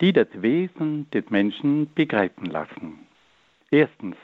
die 0.00 0.12
das 0.12 0.28
Wesen 0.34 1.10
des 1.10 1.30
Menschen 1.30 1.92
begreifen 1.96 2.46
lassen. 2.46 3.00
Erstens. 3.72 4.16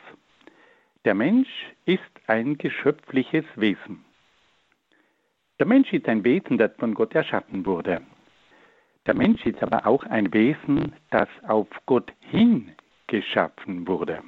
Der 1.05 1.15
Mensch 1.15 1.49
ist 1.85 2.13
ein 2.29 2.57
geschöpfliches 2.57 3.47
Wesen. 3.57 4.05
Der 5.59 5.67
Mensch 5.67 5.93
ist 5.93 6.09
ein 6.09 6.23
Wesen, 6.23 6.57
das 6.57 6.71
von 6.79 6.95
Gott 6.95 7.17
erschaffen 7.17 7.67
wurde. 7.67 8.03
Der 9.07 9.17
Mensch 9.17 9.45
ist 9.45 9.61
aber 9.61 9.89
auch 9.89 10.05
ein 10.05 10.33
Wesen, 10.33 10.93
das 11.11 11.29
auf 11.49 11.67
Gott 11.85 12.13
hin 12.21 12.71
geschaffen 13.09 13.89
wurde. 13.89 14.23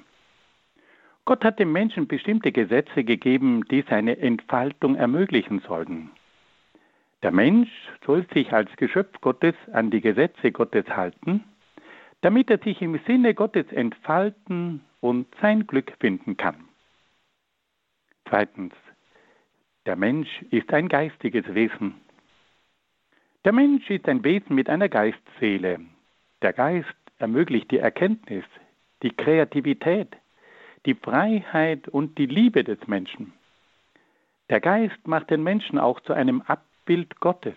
Gott 1.24 1.44
hat 1.44 1.60
dem 1.60 1.70
Menschen 1.70 2.08
bestimmte 2.08 2.50
Gesetze 2.50 3.04
gegeben, 3.04 3.64
die 3.70 3.84
seine 3.88 4.18
Entfaltung 4.18 4.96
ermöglichen 4.96 5.60
sollten. 5.60 6.10
Der 7.22 7.30
Mensch 7.30 7.70
soll 8.04 8.26
sich 8.34 8.52
als 8.52 8.74
Geschöpf 8.76 9.20
Gottes 9.20 9.54
an 9.72 9.90
die 9.90 10.00
Gesetze 10.00 10.50
Gottes 10.50 10.88
halten, 10.88 11.44
damit 12.22 12.50
er 12.50 12.58
sich 12.58 12.82
im 12.82 12.98
Sinne 13.06 13.34
Gottes 13.34 13.70
entfalten 13.70 14.80
und 15.00 15.26
sein 15.40 15.66
Glück 15.66 15.92
finden 16.00 16.36
kann. 16.36 16.68
Zweitens. 18.28 18.74
Der 19.86 19.96
Mensch 19.96 20.42
ist 20.50 20.72
ein 20.72 20.88
geistiges 20.88 21.54
Wesen. 21.54 21.94
Der 23.44 23.52
Mensch 23.52 23.88
ist 23.88 24.08
ein 24.08 24.22
Wesen 24.24 24.54
mit 24.54 24.68
einer 24.68 24.88
Geistseele. 24.88 25.80
Der 26.42 26.52
Geist 26.52 26.94
ermöglicht 27.18 27.70
die 27.70 27.78
Erkenntnis, 27.78 28.44
die 29.02 29.10
Kreativität, 29.10 30.16
die 30.86 30.94
Freiheit 30.94 31.88
und 31.88 32.18
die 32.18 32.26
Liebe 32.26 32.64
des 32.64 32.86
Menschen. 32.86 33.32
Der 34.48 34.60
Geist 34.60 35.06
macht 35.06 35.30
den 35.30 35.42
Menschen 35.42 35.78
auch 35.78 36.00
zu 36.00 36.12
einem 36.12 36.42
Abbild 36.42 37.20
Gottes. 37.20 37.54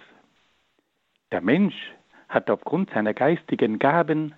Der 1.31 1.41
Mensch 1.41 1.75
hat 2.29 2.49
aufgrund 2.49 2.91
seiner 2.91 3.13
geistigen 3.13 3.79
Gaben 3.79 4.35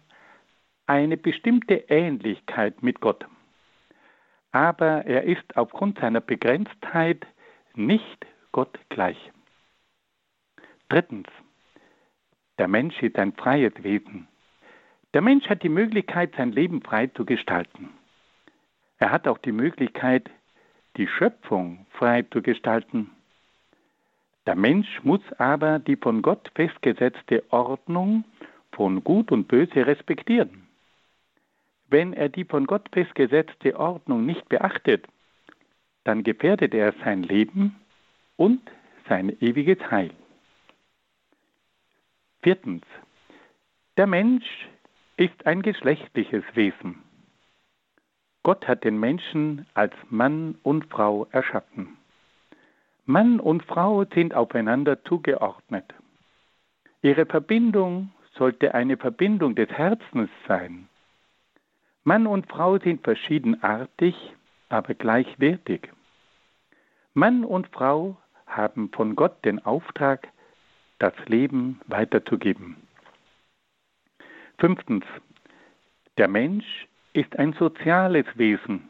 eine 0.88 1.18
bestimmte 1.18 1.76
Ähnlichkeit 1.89 2.82
mit 2.84 3.02
Gott. 3.02 3.26
Aber 4.52 5.06
er 5.06 5.24
ist 5.24 5.58
aufgrund 5.58 6.00
seiner 6.00 6.22
Begrenztheit 6.22 7.26
nicht 7.74 8.26
Gott 8.52 8.80
gleich. 8.89 9.18
Drittens. 10.88 11.28
Der 12.58 12.70
Mensch 12.70 13.02
ist 13.02 13.18
ein 13.18 13.34
freies 13.34 13.74
Wesen. 13.84 14.30
Der 15.15 15.21
Mensch 15.21 15.47
hat 15.47 15.63
die 15.63 15.69
Möglichkeit, 15.69 16.34
sein 16.36 16.51
Leben 16.51 16.82
frei 16.82 17.08
zu 17.08 17.23
gestalten. 17.23 17.88
Er 18.97 19.12
hat 19.12 19.30
auch 19.30 19.38
die 19.38 19.54
Möglichkeit, 19.54 20.30
die 20.97 21.08
Schöpfung 21.08 21.86
frei 21.91 22.23
zu 22.23 22.41
gestalten. 22.41 23.10
Der 24.45 24.56
Mensch 24.56 25.01
muss 25.04 25.21
aber 25.38 25.80
die 25.80 25.95
von 25.95 26.21
Gott 26.21 26.51
festgesetzte 26.54 27.45
Ordnung 27.49 28.25
von 28.73 29.06
Gut 29.06 29.32
und 29.32 29.47
Böse 29.47 29.88
respektieren. 29.88 30.67
Wenn 31.88 32.12
er 32.12 32.28
die 32.28 32.43
von 32.43 32.67
Gott 32.67 32.89
festgesetzte 32.91 33.80
Ordnung 33.80 34.25
nicht 34.25 34.49
beachtet, 34.49 35.08
dann 36.04 36.23
gefährdet 36.23 36.73
er 36.73 36.93
sein 37.06 37.23
Leben 37.23 37.78
und 38.36 38.60
sein 39.08 39.30
ewiges 39.39 39.80
Heil. 39.89 40.12
Viertens. 42.41 42.84
Der 43.95 44.08
Mensch 44.08 44.67
ist 45.17 45.45
ein 45.45 45.62
geschlechtliches 45.62 46.43
Wesen. 46.54 47.01
Gott 48.43 48.67
hat 48.67 48.84
den 48.84 48.99
Menschen 48.99 49.65
als 49.73 49.93
Mann 50.10 50.56
und 50.62 50.86
Frau 50.86 51.28
erschaffen. 51.32 51.97
Mann 53.06 53.39
und 53.39 53.63
Frau 53.63 54.06
sind 54.06 54.34
aufeinander 54.34 55.04
zugeordnet. 55.04 55.86
Ihre 57.01 57.25
Verbindung 57.25 58.12
sollte 58.36 58.73
eine 58.73 58.97
Verbindung 58.97 59.56
des 59.56 59.69
Herzens 59.69 60.30
sein. 60.47 60.89
Mann 62.04 62.28
und 62.28 62.47
Frau 62.47 62.78
sind 62.78 63.04
verschiedenartig, 63.04 64.15
aber 64.69 64.93
gleichwertig. 64.93 65.91
Mann 67.13 67.45
und 67.45 67.67
Frau 67.69 68.17
haben 68.45 68.89
von 68.91 69.15
Gott 69.15 69.43
den 69.45 69.63
Auftrag, 69.65 70.28
das 70.99 71.13
Leben 71.28 71.80
weiterzugeben. 71.88 72.85
Fünftens. 74.58 75.04
Der 76.18 76.28
Mensch 76.30 76.88
ist 77.13 77.38
ein 77.38 77.54
soziales 77.54 78.26
Wesen. 78.36 78.89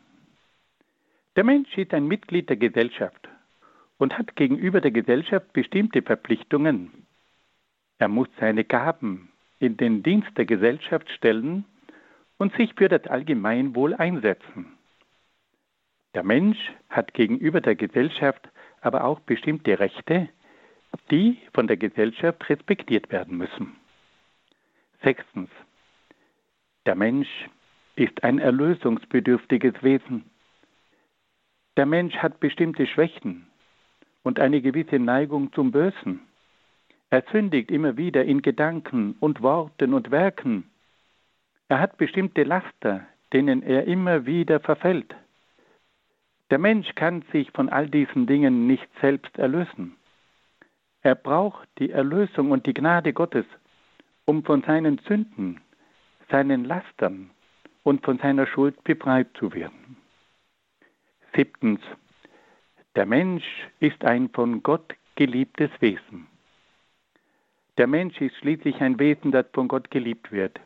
Der 1.36 1.44
Mensch 1.44 1.76
ist 1.78 1.94
ein 1.94 2.08
Mitglied 2.08 2.50
der 2.50 2.58
Gesellschaft 2.58 3.28
und 3.98 4.18
hat 4.18 4.36
gegenüber 4.36 4.80
der 4.80 4.92
Gesellschaft 4.92 5.52
bestimmte 5.54 6.02
Verpflichtungen. 6.02 6.92
Er 7.98 8.08
muss 8.10 8.28
seine 8.40 8.64
Gaben 8.64 9.30
in 9.60 9.78
den 9.78 10.04
Dienst 10.04 10.38
der 10.38 10.46
Gesellschaft 10.46 11.10
stellen 11.10 11.66
und 12.38 12.54
sich 12.56 12.74
für 12.76 12.90
das 12.90 13.08
Allgemeinwohl 13.08 13.96
einsetzen. 13.96 14.74
Der 16.14 16.24
Mensch 16.24 16.60
hat 16.90 17.14
gegenüber 17.14 17.62
der 17.62 17.76
Gesellschaft 17.76 18.50
aber 18.82 19.04
auch 19.04 19.20
bestimmte 19.22 19.80
Rechte, 19.80 20.30
die 21.10 21.40
von 21.54 21.68
der 21.68 21.78
Gesellschaft 21.78 22.48
respektiert 22.50 23.12
werden 23.12 23.38
müssen. 23.38 23.76
Sechstens. 25.06 25.52
Der 26.88 26.96
Mensch 26.96 27.30
ist 27.96 28.24
ein 28.24 28.40
erlösungsbedürftiges 28.40 29.76
Wesen. 29.84 30.26
Der 31.78 31.86
Mensch 31.86 32.16
hat 32.16 32.40
bestimmte 32.40 32.88
Schwächen 32.88 33.46
und 34.24 34.40
eine 34.40 34.64
gewisse 34.64 34.98
Neigung 34.98 35.54
zum 35.54 35.72
Bösen. 35.72 36.22
Er 37.12 37.24
sündigt 37.32 37.70
immer 37.70 37.98
wieder 37.98 38.26
in 38.26 38.42
Gedanken 38.42 39.16
und 39.20 39.44
Worten 39.44 39.94
und 39.94 40.10
Werken. 40.10 40.72
Er 41.70 41.80
hat 41.80 41.98
bestimmte 41.98 42.42
Laster, 42.42 43.06
denen 43.32 43.62
er 43.62 43.86
immer 43.86 44.26
wieder 44.26 44.60
verfällt. 44.60 45.14
Der 46.50 46.58
Mensch 46.58 46.96
kann 46.96 47.24
sich 47.32 47.52
von 47.52 47.70
all 47.70 47.88
diesen 47.88 48.26
Dingen 48.26 48.66
nicht 48.66 48.90
selbst 49.02 49.38
erlösen. 49.38 49.98
Er 51.04 51.14
braucht 51.14 51.70
die 51.78 51.92
Erlösung 51.92 52.50
und 52.50 52.66
die 52.66 52.74
Gnade 52.74 53.14
Gottes, 53.14 53.46
um 54.26 54.44
von 54.44 54.64
seinen 54.64 55.00
Sünden, 55.08 55.62
seinen 56.30 56.66
Lastern 56.66 57.30
und 57.84 58.04
von 58.04 58.18
seiner 58.18 58.48
Schuld 58.48 58.84
befreit 58.84 59.28
zu 59.38 59.54
werden. 59.54 59.98
Siebtens. 61.36 61.82
Der 62.96 63.06
Mensch 63.06 63.46
ist 63.80 64.04
ein 64.04 64.30
von 64.30 64.64
Gott 64.64 64.96
geliebtes 65.16 65.70
Wesen. 65.80 66.28
Der 67.78 67.88
Mensch 67.88 68.20
ist 68.22 68.36
schließlich 68.38 68.80
ein 68.82 69.00
Wesen, 69.00 69.32
das 69.32 69.46
von 69.54 69.68
Gott 69.68 69.92
geliebt 69.92 70.32
wird. 70.32 70.60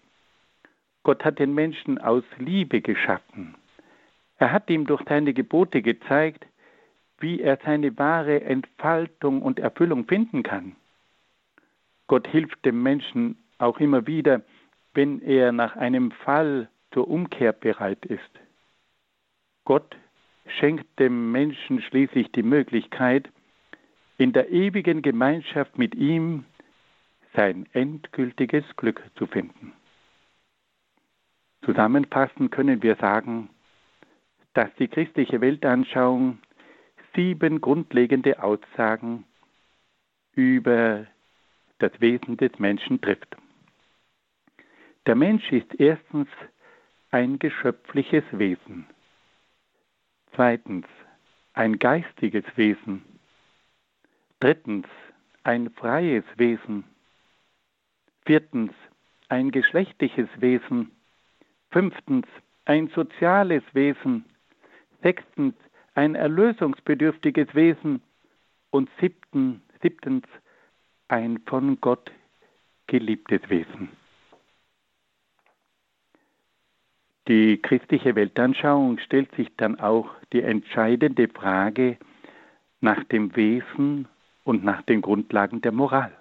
Gott 1.03 1.25
hat 1.25 1.39
den 1.39 1.55
Menschen 1.55 1.97
aus 1.97 2.23
Liebe 2.37 2.81
geschaffen. 2.81 3.55
Er 4.37 4.51
hat 4.51 4.69
ihm 4.69 4.85
durch 4.85 5.01
seine 5.09 5.33
Gebote 5.33 5.81
gezeigt, 5.81 6.45
wie 7.19 7.41
er 7.41 7.57
seine 7.65 7.97
wahre 7.97 8.41
Entfaltung 8.41 9.41
und 9.41 9.59
Erfüllung 9.59 10.05
finden 10.07 10.43
kann. 10.43 10.75
Gott 12.07 12.27
hilft 12.27 12.63
dem 12.63 12.81
Menschen 12.81 13.37
auch 13.59 13.79
immer 13.79 14.07
wieder, 14.07 14.41
wenn 14.93 15.21
er 15.21 15.51
nach 15.51 15.75
einem 15.75 16.11
Fall 16.11 16.69
zur 16.91 17.07
Umkehr 17.07 17.53
bereit 17.53 18.05
ist. 18.05 18.31
Gott 19.65 19.95
schenkt 20.47 20.99
dem 20.99 21.31
Menschen 21.31 21.81
schließlich 21.81 22.31
die 22.31 22.43
Möglichkeit, 22.43 23.29
in 24.17 24.33
der 24.33 24.49
ewigen 24.49 25.01
Gemeinschaft 25.01 25.77
mit 25.77 25.95
ihm 25.95 26.45
sein 27.35 27.67
endgültiges 27.73 28.65
Glück 28.75 29.01
zu 29.15 29.27
finden. 29.27 29.73
Zusammenfassend 31.63 32.51
können 32.51 32.81
wir 32.81 32.95
sagen, 32.95 33.49
dass 34.53 34.73
die 34.79 34.87
christliche 34.87 35.39
Weltanschauung 35.41 36.39
sieben 37.15 37.61
grundlegende 37.61 38.41
Aussagen 38.41 39.25
über 40.33 41.05
das 41.79 41.91
Wesen 41.99 42.37
des 42.37 42.57
Menschen 42.59 42.99
trifft. 43.01 43.37
Der 45.05 45.15
Mensch 45.15 45.51
ist 45.51 45.79
erstens 45.79 46.27
ein 47.11 47.39
geschöpfliches 47.39 48.23
Wesen. 48.31 48.85
Zweitens 50.35 50.85
ein 51.53 51.79
geistiges 51.79 52.45
Wesen. 52.55 53.03
Drittens 54.39 54.87
ein 55.43 55.69
freies 55.71 56.23
Wesen. 56.37 56.83
Viertens 58.25 58.71
ein 59.29 59.51
geschlechtliches 59.51 60.29
Wesen. 60.37 60.91
Fünftens 61.71 62.27
ein 62.65 62.89
soziales 62.89 63.63
Wesen. 63.73 64.25
Sechstens 65.01 65.55
ein 65.95 66.15
erlösungsbedürftiges 66.15 67.55
Wesen. 67.55 68.01
Und 68.69 68.89
siebten, 68.99 69.63
siebtens 69.81 70.25
ein 71.07 71.39
von 71.47 71.81
Gott 71.81 72.11
geliebtes 72.85 73.49
Wesen. 73.49 73.89
Die 77.29 77.61
christliche 77.61 78.15
Weltanschauung 78.15 78.97
stellt 78.97 79.35
sich 79.35 79.55
dann 79.55 79.79
auch 79.79 80.09
die 80.33 80.41
entscheidende 80.41 81.27
Frage 81.27 81.97
nach 82.81 83.03
dem 83.03 83.35
Wesen 83.35 84.07
und 84.43 84.63
nach 84.63 84.81
den 84.81 85.01
Grundlagen 85.01 85.61
der 85.61 85.71
Moral. 85.71 86.11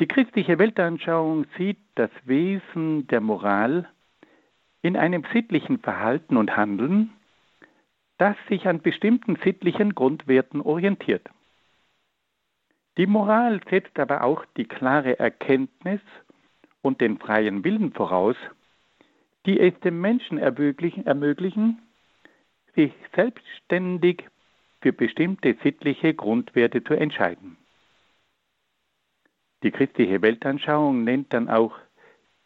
Die 0.00 0.08
christliche 0.08 0.58
Weltanschauung 0.58 1.46
sieht 1.56 1.78
das 1.94 2.10
Wesen 2.24 3.06
der 3.06 3.20
Moral 3.20 3.88
in 4.82 4.96
einem 4.96 5.22
sittlichen 5.32 5.78
Verhalten 5.78 6.36
und 6.36 6.56
Handeln, 6.56 7.12
das 8.18 8.34
sich 8.48 8.66
an 8.66 8.82
bestimmten 8.82 9.36
sittlichen 9.44 9.94
Grundwerten 9.94 10.60
orientiert. 10.60 11.30
Die 12.96 13.06
Moral 13.06 13.60
setzt 13.70 13.96
aber 14.00 14.24
auch 14.24 14.44
die 14.56 14.66
klare 14.66 15.20
Erkenntnis 15.20 16.00
und 16.80 17.00
den 17.00 17.18
freien 17.18 17.62
Willen 17.62 17.92
voraus, 17.92 18.34
die 19.46 19.60
es 19.60 19.78
dem 19.80 20.00
Menschen 20.00 20.38
ermöglichen, 20.38 21.82
sich 22.74 22.92
selbstständig 23.14 24.24
für 24.80 24.92
bestimmte 24.92 25.56
sittliche 25.62 26.14
Grundwerte 26.14 26.82
zu 26.82 26.94
entscheiden. 26.94 27.56
Die 29.62 29.70
christliche 29.70 30.22
Weltanschauung 30.22 31.04
nennt 31.04 31.32
dann 31.32 31.48
auch 31.48 31.78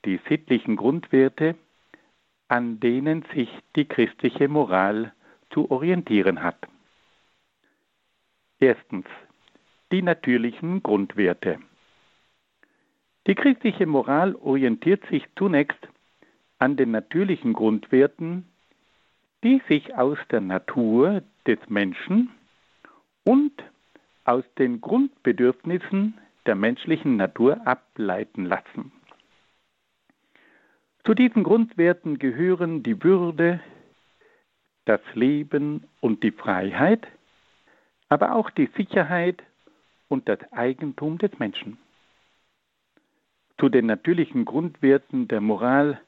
die 0.04 0.20
sittlichen 0.28 0.76
Grundwerte, 0.76 1.56
an 2.48 2.78
denen 2.78 3.24
sich 3.34 3.48
die 3.74 3.86
christliche 3.86 4.48
Moral 4.48 5.12
zu 5.50 5.70
orientieren 5.70 6.42
hat. 6.42 6.58
Erstens 8.58 9.06
die 9.92 10.02
natürlichen 10.02 10.82
Grundwerte. 10.82 11.58
Die 13.26 13.34
christliche 13.34 13.86
Moral 13.86 14.34
orientiert 14.36 15.04
sich 15.10 15.24
zunächst 15.36 15.88
an 16.58 16.76
den 16.76 16.90
natürlichen 16.90 17.52
Grundwerten, 17.52 18.46
die 19.44 19.62
sich 19.68 19.94
aus 19.94 20.18
der 20.30 20.40
Natur 20.40 21.22
des 21.46 21.58
Menschen 21.68 22.30
und 23.24 23.52
aus 24.24 24.44
den 24.58 24.80
Grundbedürfnissen 24.80 26.14
der 26.46 26.54
menschlichen 26.54 27.16
Natur 27.16 27.66
ableiten 27.66 28.44
lassen. 28.44 28.92
Zu 31.04 31.14
diesen 31.14 31.44
Grundwerten 31.44 32.18
gehören 32.18 32.82
die 32.82 33.00
Würde, 33.02 33.60
das 34.86 35.00
Leben 35.14 35.84
und 36.00 36.22
die 36.22 36.32
Freiheit, 36.32 37.06
aber 38.08 38.34
auch 38.34 38.50
die 38.50 38.70
Sicherheit 38.76 39.42
und 40.08 40.28
das 40.28 40.38
Eigentum 40.52 41.18
des 41.18 41.38
Menschen. 41.38 41.78
Zu 43.58 43.68
den 43.68 43.86
natürlichen 43.86 44.44
Grundwerten 44.44 45.28
der 45.28 45.40
Moral 45.40 46.00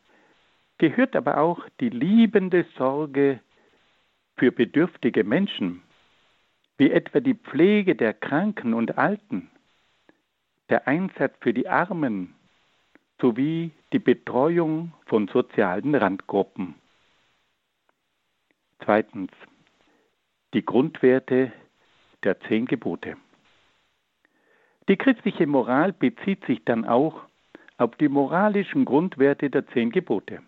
gehört 0.78 1.16
aber 1.16 1.38
auch 1.38 1.68
die 1.80 1.90
liebende 1.90 2.64
Sorge 2.76 3.40
für 4.36 4.52
bedürftige 4.52 5.24
Menschen, 5.24 5.82
wie 6.76 6.90
etwa 6.90 7.20
die 7.20 7.34
Pflege 7.34 7.96
der 7.96 8.14
Kranken 8.14 8.72
und 8.72 8.96
Alten, 8.96 9.50
der 10.70 10.86
Einsatz 10.86 11.34
für 11.40 11.52
die 11.52 11.68
Armen 11.68 12.34
sowie 13.20 13.72
die 13.92 13.98
Betreuung 13.98 14.92
von 15.06 15.28
sozialen 15.28 15.94
Randgruppen. 15.94 16.74
Zweitens. 18.84 19.32
Die 20.54 20.64
Grundwerte 20.64 21.52
der 22.24 22.40
zehn 22.40 22.64
Gebote. 22.64 23.16
Die 24.88 24.96
christliche 24.96 25.46
Moral 25.46 25.92
bezieht 25.92 26.42
sich 26.46 26.64
dann 26.64 26.86
auch 26.86 27.20
auf 27.76 27.94
die 27.96 28.08
moralischen 28.08 28.86
Grundwerte 28.86 29.50
der 29.50 29.66
zehn 29.68 29.90
Gebote. 29.90 30.42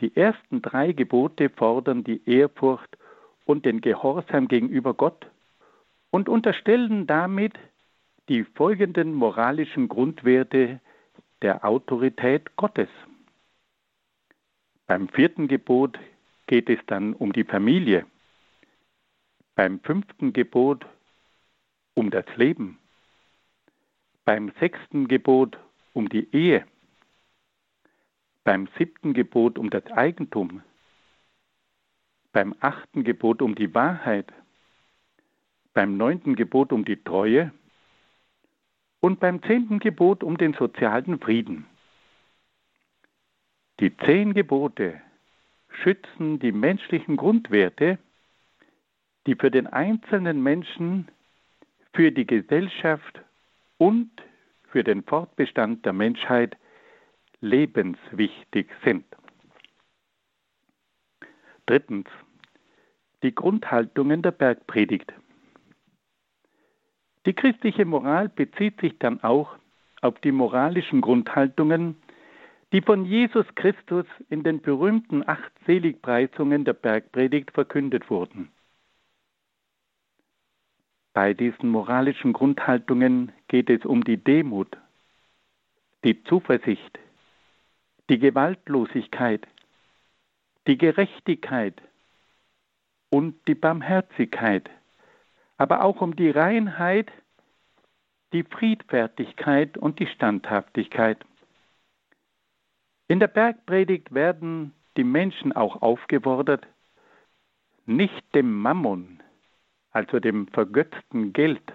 Die 0.00 0.14
ersten 0.14 0.60
drei 0.60 0.92
Gebote 0.92 1.48
fordern 1.48 2.04
die 2.04 2.20
Ehrfurcht 2.28 2.98
und 3.44 3.64
den 3.64 3.80
Gehorsam 3.80 4.48
gegenüber 4.48 4.92
Gott 4.94 5.26
und 6.10 6.28
unterstellen 6.28 7.06
damit 7.06 7.54
die 8.28 8.44
folgenden 8.44 9.14
moralischen 9.14 9.88
Grundwerte 9.88 10.80
der 11.42 11.64
Autorität 11.64 12.56
Gottes. 12.56 12.88
Beim 14.86 15.08
vierten 15.08 15.48
Gebot 15.48 15.98
geht 16.46 16.68
es 16.68 16.78
dann 16.86 17.12
um 17.12 17.32
die 17.32 17.44
Familie. 17.44 18.06
Beim 19.54 19.80
fünften 19.80 20.32
Gebot 20.32 20.86
um 21.94 22.10
das 22.10 22.26
Leben. 22.36 22.78
Beim 24.24 24.52
sechsten 24.60 25.08
Gebot 25.08 25.58
um 25.92 26.08
die 26.08 26.28
Ehe. 26.34 26.66
Beim 28.46 28.68
siebten 28.78 29.12
Gebot 29.12 29.58
um 29.58 29.70
das 29.70 29.84
Eigentum. 29.88 30.62
Beim 32.32 32.54
achten 32.60 33.02
Gebot 33.02 33.42
um 33.42 33.56
die 33.56 33.74
Wahrheit. 33.74 34.32
Beim 35.74 35.96
neunten 35.96 36.36
Gebot 36.36 36.72
um 36.72 36.84
die 36.84 37.02
Treue. 37.02 37.50
Und 39.00 39.18
beim 39.18 39.42
zehnten 39.42 39.80
Gebot 39.80 40.22
um 40.22 40.38
den 40.38 40.54
sozialen 40.54 41.18
Frieden. 41.18 41.66
Die 43.80 43.96
zehn 43.96 44.32
Gebote 44.32 45.00
schützen 45.82 46.38
die 46.38 46.52
menschlichen 46.52 47.16
Grundwerte, 47.16 47.98
die 49.26 49.34
für 49.34 49.50
den 49.50 49.66
einzelnen 49.66 50.40
Menschen 50.40 51.08
für 51.92 52.12
die 52.12 52.28
Gesellschaft 52.28 53.20
und 53.78 54.08
für 54.70 54.84
den 54.84 55.02
Fortbestand 55.02 55.84
der 55.84 55.92
Menschheit 55.92 56.56
lebenswichtig 57.40 58.68
sind. 58.84 59.04
Drittens. 61.66 62.06
Die 63.22 63.34
Grundhaltungen 63.34 64.22
der 64.22 64.30
Bergpredigt. 64.30 65.12
Die 67.24 67.32
christliche 67.32 67.84
Moral 67.84 68.28
bezieht 68.28 68.80
sich 68.80 68.98
dann 68.98 69.22
auch 69.24 69.56
auf 70.00 70.20
die 70.20 70.30
moralischen 70.30 71.00
Grundhaltungen, 71.00 71.96
die 72.72 72.82
von 72.82 73.04
Jesus 73.04 73.46
Christus 73.54 74.06
in 74.28 74.44
den 74.44 74.60
berühmten 74.60 75.26
acht 75.26 75.52
Seligpreisungen 75.66 76.64
der 76.64 76.74
Bergpredigt 76.74 77.50
verkündet 77.52 78.10
wurden. 78.10 78.50
Bei 81.14 81.32
diesen 81.32 81.70
moralischen 81.70 82.32
Grundhaltungen 82.32 83.32
geht 83.48 83.70
es 83.70 83.84
um 83.84 84.04
die 84.04 84.18
Demut, 84.18 84.76
die 86.04 86.22
Zuversicht, 86.24 86.98
die 88.08 88.18
Gewaltlosigkeit, 88.18 89.46
die 90.66 90.78
Gerechtigkeit 90.78 91.80
und 93.10 93.36
die 93.48 93.54
Barmherzigkeit, 93.54 94.70
aber 95.56 95.82
auch 95.82 96.00
um 96.00 96.14
die 96.16 96.30
Reinheit, 96.30 97.10
die 98.32 98.44
Friedfertigkeit 98.44 99.78
und 99.78 99.98
die 99.98 100.06
Standhaftigkeit. 100.06 101.24
In 103.08 103.20
der 103.20 103.28
Bergpredigt 103.28 104.12
werden 104.12 104.74
die 104.96 105.04
Menschen 105.04 105.52
auch 105.52 105.82
aufgefordert, 105.82 106.66
nicht 107.86 108.34
dem 108.34 108.52
Mammon, 108.52 109.22
also 109.92 110.18
dem 110.18 110.48
vergötzten 110.48 111.32
Geld 111.32 111.72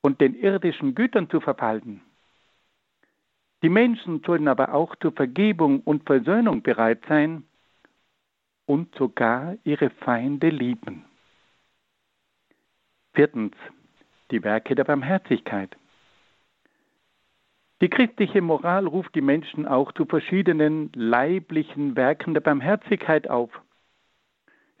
und 0.00 0.20
den 0.20 0.34
irdischen 0.34 0.94
Gütern 0.94 1.30
zu 1.30 1.40
verfallen. 1.40 2.02
Die 3.62 3.68
Menschen 3.68 4.22
sollen 4.26 4.48
aber 4.48 4.74
auch 4.74 4.96
zur 4.96 5.12
Vergebung 5.12 5.80
und 5.80 6.04
Versöhnung 6.04 6.62
bereit 6.62 7.02
sein 7.08 7.44
und 8.66 8.94
sogar 8.96 9.56
ihre 9.64 9.90
Feinde 9.90 10.48
lieben. 10.48 11.04
Viertens. 13.14 13.54
Die 14.30 14.42
Werke 14.42 14.74
der 14.74 14.84
Barmherzigkeit. 14.84 15.76
Die 17.82 17.90
christliche 17.90 18.40
Moral 18.40 18.86
ruft 18.86 19.14
die 19.14 19.20
Menschen 19.20 19.66
auch 19.66 19.92
zu 19.92 20.06
verschiedenen 20.06 20.90
leiblichen 20.94 21.96
Werken 21.96 22.32
der 22.32 22.40
Barmherzigkeit 22.40 23.28
auf. 23.28 23.50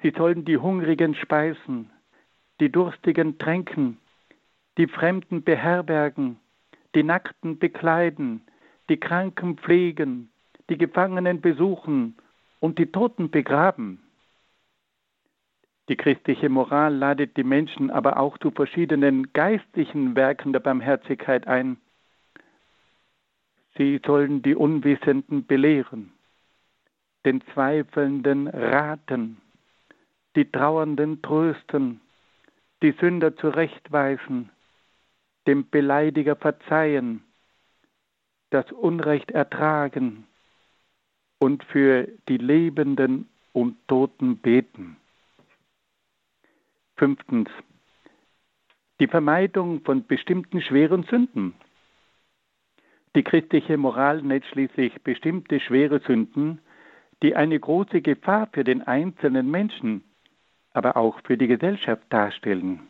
Sie 0.00 0.12
sollen 0.16 0.44
die 0.44 0.56
Hungrigen 0.56 1.14
speisen, 1.14 1.90
die 2.60 2.72
Durstigen 2.72 3.38
tränken, 3.38 3.98
die 4.78 4.86
Fremden 4.86 5.42
beherbergen, 5.42 6.38
die 6.94 7.02
Nackten 7.02 7.58
bekleiden, 7.58 8.42
die 8.88 8.98
Kranken 8.98 9.58
pflegen, 9.58 10.30
die 10.70 10.78
Gefangenen 10.78 11.40
besuchen 11.40 12.16
und 12.60 12.78
die 12.78 12.86
Toten 12.86 13.30
begraben. 13.30 14.02
Die 15.88 15.96
christliche 15.96 16.48
Moral 16.48 16.94
ladet 16.94 17.36
die 17.36 17.44
Menschen 17.44 17.90
aber 17.90 18.18
auch 18.18 18.38
zu 18.38 18.50
verschiedenen 18.50 19.32
geistlichen 19.32 20.14
Werken 20.14 20.52
der 20.52 20.60
Barmherzigkeit 20.60 21.46
ein. 21.46 21.76
Sie 23.76 24.00
sollen 24.04 24.42
die 24.42 24.54
Unwissenden 24.54 25.46
belehren, 25.46 26.12
den 27.24 27.42
Zweifelnden 27.52 28.46
raten, 28.46 29.40
die 30.36 30.50
Trauernden 30.50 31.20
trösten, 31.22 32.00
die 32.82 32.92
Sünder 32.92 33.36
zurechtweisen, 33.36 34.50
dem 35.46 35.68
Beleidiger 35.68 36.36
verzeihen, 36.36 37.24
das 38.52 38.70
Unrecht 38.72 39.30
ertragen 39.30 40.26
und 41.38 41.64
für 41.64 42.08
die 42.28 42.36
Lebenden 42.36 43.28
und 43.52 43.76
Toten 43.88 44.38
beten. 44.38 44.96
Fünftens. 46.96 47.48
Die 49.00 49.08
Vermeidung 49.08 49.80
von 49.82 50.06
bestimmten 50.06 50.62
schweren 50.62 51.02
Sünden. 51.04 51.54
Die 53.16 53.24
christliche 53.24 53.76
Moral 53.76 54.22
nennt 54.22 54.44
schließlich 54.46 55.02
bestimmte 55.02 55.60
schwere 55.60 56.00
Sünden, 56.00 56.60
die 57.22 57.34
eine 57.34 57.58
große 57.58 58.00
Gefahr 58.00 58.48
für 58.52 58.64
den 58.64 58.82
einzelnen 58.82 59.50
Menschen 59.50 60.04
aber 60.72 60.96
auch 60.96 61.20
für 61.24 61.36
die 61.36 61.46
Gesellschaft 61.46 62.02
darstellen. 62.10 62.80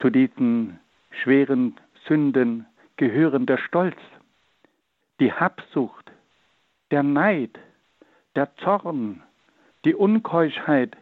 Zu 0.00 0.10
diesen 0.10 0.80
schweren 1.22 1.78
Sünden 2.06 2.66
gehören 2.96 3.46
der 3.46 3.58
Stolz, 3.58 3.96
die 5.20 5.32
Habsucht, 5.32 6.10
der 6.90 7.02
Neid, 7.02 7.58
der 8.36 8.54
Zorn, 8.56 9.22
die 9.84 9.94
Unkeuschheit, 9.94 10.96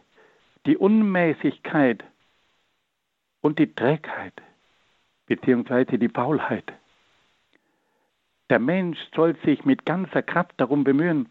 die 0.65 0.77
Unmäßigkeit 0.77 2.03
und 3.41 3.59
die 3.59 3.73
Trägheit 3.73 4.33
beziehungsweise 5.31 5.97
die 5.97 6.09
Faulheit. 6.09 6.73
Der 8.49 8.59
Mensch 8.59 8.99
soll 9.15 9.37
sich 9.45 9.63
mit 9.63 9.85
ganzer 9.85 10.21
Kraft 10.21 10.53
darum 10.57 10.83
bemühen, 10.83 11.29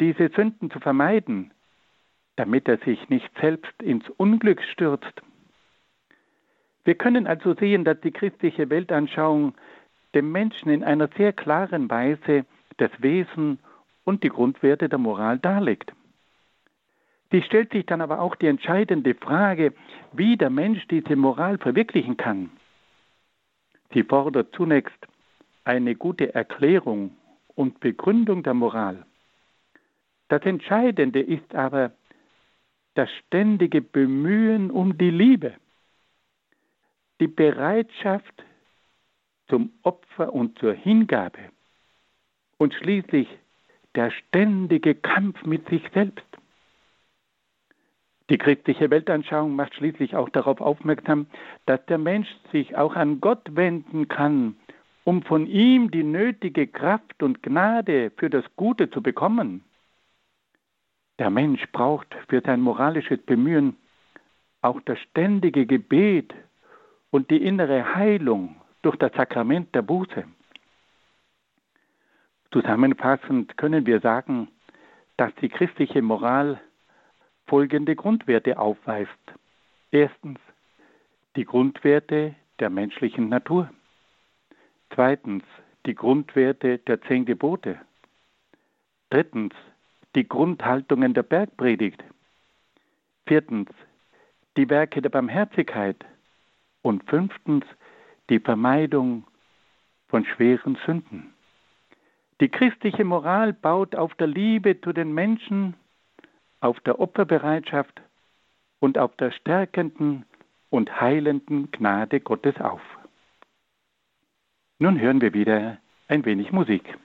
diese 0.00 0.30
Sünden 0.30 0.70
zu 0.70 0.80
vermeiden, 0.80 1.52
damit 2.36 2.66
er 2.66 2.78
sich 2.78 3.10
nicht 3.10 3.30
selbst 3.38 3.82
ins 3.82 4.08
Unglück 4.16 4.62
stürzt. 4.62 5.20
Wir 6.84 6.94
können 6.94 7.26
also 7.26 7.54
sehen, 7.54 7.84
dass 7.84 8.00
die 8.00 8.10
christliche 8.10 8.70
Weltanschauung 8.70 9.54
dem 10.14 10.32
Menschen 10.32 10.70
in 10.70 10.84
einer 10.84 11.08
sehr 11.16 11.32
klaren 11.32 11.90
Weise 11.90 12.44
das 12.76 12.90
Wesen 12.98 13.58
und 14.04 14.22
die 14.22 14.28
Grundwerte 14.28 14.88
der 14.88 14.98
Moral 14.98 15.38
darlegt. 15.38 15.92
Sie 17.30 17.42
stellt 17.42 17.72
sich 17.72 17.86
dann 17.86 18.02
aber 18.02 18.20
auch 18.20 18.36
die 18.36 18.46
entscheidende 18.46 19.14
Frage, 19.14 19.72
wie 20.12 20.36
der 20.36 20.50
Mensch 20.50 20.86
diese 20.88 21.16
Moral 21.16 21.56
verwirklichen 21.58 22.16
kann. 22.16 22.50
Sie 23.94 24.02
fordert 24.02 24.54
zunächst 24.54 25.06
eine 25.64 25.94
gute 25.94 26.34
Erklärung 26.34 27.16
und 27.54 27.80
Begründung 27.80 28.42
der 28.42 28.54
Moral. 28.54 29.06
Das 30.28 30.42
Entscheidende 30.42 31.20
ist 31.20 31.54
aber 31.54 31.92
das 32.94 33.10
ständige 33.26 33.80
Bemühen 33.80 34.70
um 34.70 34.98
die 34.98 35.10
Liebe, 35.10 35.54
die 37.20 37.28
Bereitschaft 37.28 38.44
zum 39.52 39.70
Opfer 39.82 40.32
und 40.32 40.58
zur 40.58 40.72
Hingabe 40.72 41.50
und 42.56 42.72
schließlich 42.72 43.28
der 43.94 44.10
ständige 44.10 44.94
Kampf 44.94 45.44
mit 45.44 45.68
sich 45.68 45.82
selbst. 45.92 46.24
Die 48.30 48.38
christliche 48.38 48.88
Weltanschauung 48.88 49.54
macht 49.54 49.74
schließlich 49.74 50.16
auch 50.16 50.30
darauf 50.30 50.62
aufmerksam, 50.62 51.26
dass 51.66 51.84
der 51.84 51.98
Mensch 51.98 52.28
sich 52.50 52.78
auch 52.78 52.96
an 52.96 53.20
Gott 53.20 53.54
wenden 53.54 54.08
kann, 54.08 54.56
um 55.04 55.22
von 55.22 55.46
ihm 55.46 55.90
die 55.90 56.02
nötige 56.02 56.66
Kraft 56.66 57.22
und 57.22 57.42
Gnade 57.42 58.10
für 58.16 58.30
das 58.30 58.46
Gute 58.56 58.88
zu 58.88 59.02
bekommen. 59.02 59.62
Der 61.18 61.28
Mensch 61.28 61.70
braucht 61.72 62.16
für 62.30 62.40
sein 62.40 62.62
moralisches 62.62 63.20
Bemühen 63.20 63.76
auch 64.62 64.80
das 64.80 64.98
ständige 65.10 65.66
Gebet 65.66 66.32
und 67.10 67.30
die 67.30 67.44
innere 67.44 67.94
Heilung 67.94 68.56
durch 68.82 68.96
das 68.96 69.12
Sakrament 69.12 69.74
der 69.74 69.82
Buße. 69.82 70.24
Zusammenfassend 72.52 73.56
können 73.56 73.86
wir 73.86 74.00
sagen, 74.00 74.48
dass 75.16 75.34
die 75.36 75.48
christliche 75.48 76.02
Moral 76.02 76.60
folgende 77.46 77.96
Grundwerte 77.96 78.58
aufweist. 78.58 79.10
Erstens 79.90 80.38
die 81.36 81.44
Grundwerte 81.44 82.34
der 82.58 82.70
menschlichen 82.70 83.28
Natur. 83.28 83.70
Zweitens 84.94 85.44
die 85.86 85.94
Grundwerte 85.94 86.78
der 86.78 87.00
zehn 87.02 87.24
Gebote. 87.24 87.80
Drittens 89.10 89.54
die 90.14 90.28
Grundhaltungen 90.28 91.14
der 91.14 91.22
Bergpredigt. 91.22 92.02
Viertens 93.26 93.70
die 94.56 94.68
Werke 94.68 95.00
der 95.00 95.10
Barmherzigkeit. 95.10 96.04
Und 96.82 97.08
fünftens 97.08 97.64
die 98.30 98.40
Vermeidung 98.40 99.24
von 100.08 100.24
schweren 100.24 100.76
Sünden. 100.86 101.32
Die 102.40 102.48
christliche 102.48 103.04
Moral 103.04 103.52
baut 103.52 103.94
auf 103.94 104.14
der 104.14 104.26
Liebe 104.26 104.80
zu 104.80 104.92
den 104.92 105.12
Menschen, 105.12 105.74
auf 106.60 106.80
der 106.80 107.00
Opferbereitschaft 107.00 108.00
und 108.80 108.98
auf 108.98 109.14
der 109.16 109.30
stärkenden 109.32 110.24
und 110.70 111.00
heilenden 111.00 111.70
Gnade 111.70 112.20
Gottes 112.20 112.60
auf. 112.60 112.82
Nun 114.78 114.98
hören 115.00 115.20
wir 115.20 115.34
wieder 115.34 115.78
ein 116.08 116.24
wenig 116.24 116.50
Musik. 116.50 116.98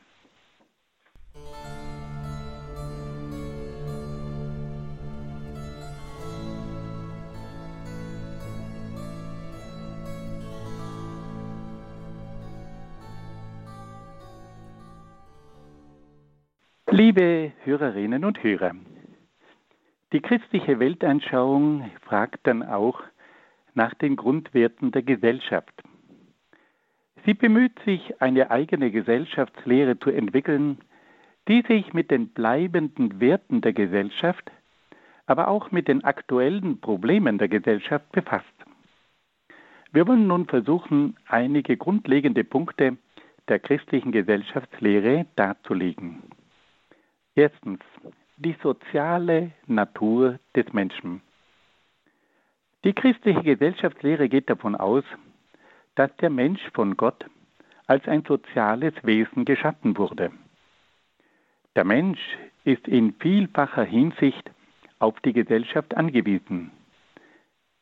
Liebe 16.99 17.51
Hörerinnen 17.63 18.25
und 18.25 18.41
Hörer, 18.41 18.71
die 20.11 20.19
christliche 20.19 20.79
Weltanschauung 20.79 21.91
fragt 22.01 22.47
dann 22.47 22.63
auch 22.63 23.03
nach 23.75 23.93
den 23.93 24.15
Grundwerten 24.15 24.91
der 24.91 25.03
Gesellschaft. 25.03 25.83
Sie 27.23 27.35
bemüht 27.35 27.77
sich, 27.85 28.19
eine 28.19 28.49
eigene 28.49 28.89
Gesellschaftslehre 28.89 29.99
zu 29.99 30.09
entwickeln, 30.09 30.79
die 31.47 31.61
sich 31.67 31.93
mit 31.93 32.09
den 32.09 32.29
bleibenden 32.29 33.19
Werten 33.19 33.61
der 33.61 33.73
Gesellschaft, 33.73 34.51
aber 35.27 35.49
auch 35.49 35.69
mit 35.69 35.87
den 35.87 36.03
aktuellen 36.03 36.81
Problemen 36.81 37.37
der 37.37 37.47
Gesellschaft 37.47 38.11
befasst. 38.11 38.57
Wir 39.91 40.07
wollen 40.07 40.25
nun 40.25 40.47
versuchen, 40.47 41.15
einige 41.27 41.77
grundlegende 41.77 42.43
Punkte 42.43 42.97
der 43.49 43.59
christlichen 43.59 44.11
Gesellschaftslehre 44.11 45.27
darzulegen. 45.35 46.23
Erstens 47.37 47.81
die 48.37 48.55
soziale 48.63 49.51
Natur 49.67 50.39
des 50.55 50.73
Menschen. 50.73 51.21
Die 52.83 52.93
christliche 52.93 53.43
Gesellschaftslehre 53.43 54.27
geht 54.27 54.49
davon 54.49 54.75
aus, 54.75 55.03
dass 55.93 56.09
der 56.17 56.31
Mensch 56.31 56.61
von 56.73 56.97
Gott 56.97 57.27
als 57.85 58.07
ein 58.07 58.23
soziales 58.27 58.95
Wesen 59.03 59.45
geschaffen 59.45 59.99
wurde. 59.99 60.31
Der 61.75 61.83
Mensch 61.83 62.19
ist 62.63 62.87
in 62.87 63.13
vielfacher 63.19 63.83
Hinsicht 63.83 64.49
auf 64.97 65.19
die 65.19 65.33
Gesellschaft 65.33 65.95
angewiesen. 65.95 66.71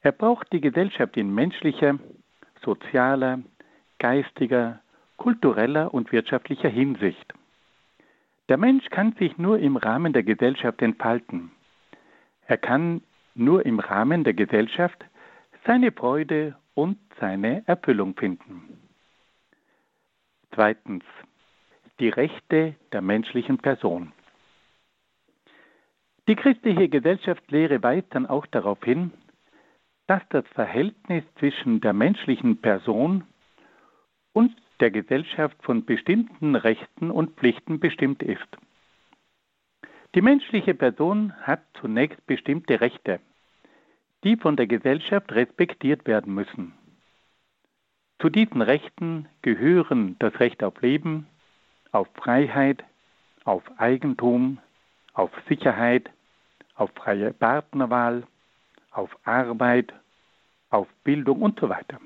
Er 0.02 0.12
braucht 0.12 0.52
die 0.52 0.60
Gesellschaft 0.60 1.15
in 1.15 1.34
menschlicher, 1.34 1.98
sozialer, 2.62 3.39
geistiger, 4.00 4.82
kultureller 5.15 5.94
und 5.94 6.12
wirtschaftlicher 6.12 6.68
Hinsicht. 6.68 7.34
Der 8.50 8.58
Mensch 8.58 8.88
kann 8.90 9.14
sich 9.14 9.38
nur 9.38 9.60
im 9.60 9.76
Rahmen 9.76 10.14
der 10.14 10.24
Gesellschaft 10.24 10.82
entfalten. 10.82 11.52
Er 12.48 12.58
kann 12.58 13.02
nur 13.34 13.66
im 13.66 13.80
Rahmen 13.80 14.24
der 14.24 14.34
Gesellschaft 14.34 15.04
seine 15.66 15.92
Freude 15.92 16.56
und 16.76 16.98
seine 17.20 17.64
Erfüllung 17.66 18.16
finden. 18.16 18.80
Zweitens. 20.54 21.04
Die 22.00 22.10
Rechte 22.10 22.76
der 22.92 23.02
menschlichen 23.02 23.58
Person. 23.58 24.12
Die 26.28 26.36
christliche 26.36 26.90
Gesellschaftslehre 26.90 27.82
weist 27.82 28.08
dann 28.10 28.26
auch 28.26 28.46
darauf 28.48 28.84
hin, 28.84 29.12
dass 30.08 30.22
das 30.30 30.46
Verhältnis 30.50 31.24
zwischen 31.40 31.80
der 31.80 31.94
menschlichen 31.94 32.58
Person 32.62 33.24
und 34.34 34.54
der 34.80 34.92
Gesellschaft 34.92 35.58
von 35.62 35.86
bestimmten 35.86 36.56
Rechten 36.56 37.12
und 37.12 37.38
Pflichten 37.38 37.80
bestimmt 37.80 38.24
ist. 38.24 38.48
Die 40.16 40.22
menschliche 40.22 40.74
Person 40.74 41.34
hat 41.42 41.62
zunächst 41.80 42.26
bestimmte 42.26 42.80
Rechte, 42.82 43.20
die 44.24 44.38
von 44.38 44.56
der 44.56 44.68
Gesellschaft 44.68 45.32
respektiert 45.32 46.08
werden 46.08 46.34
müssen. 46.34 46.74
Zu 48.20 48.30
diesen 48.30 48.62
Rechten 48.62 49.28
gehören 49.41 50.16
das 50.20 50.39
Recht 50.39 50.64
auf 50.64 50.82
Leben, 50.82 51.28
auf 51.91 52.08
Freiheit, 52.16 52.84
auf 53.43 53.64
Eigentum, 53.78 54.60
auf 55.14 55.32
Sicherheit, 55.47 56.10
auf 56.76 56.91
freie 56.95 57.34
Partnerwahl, 57.34 58.24
auf 58.91 59.18
Arbeit, 59.26 59.93
auf 60.70 60.88
Bildung 61.04 61.41
und 61.41 61.60
so 61.60 61.70
weiter. 61.70 61.99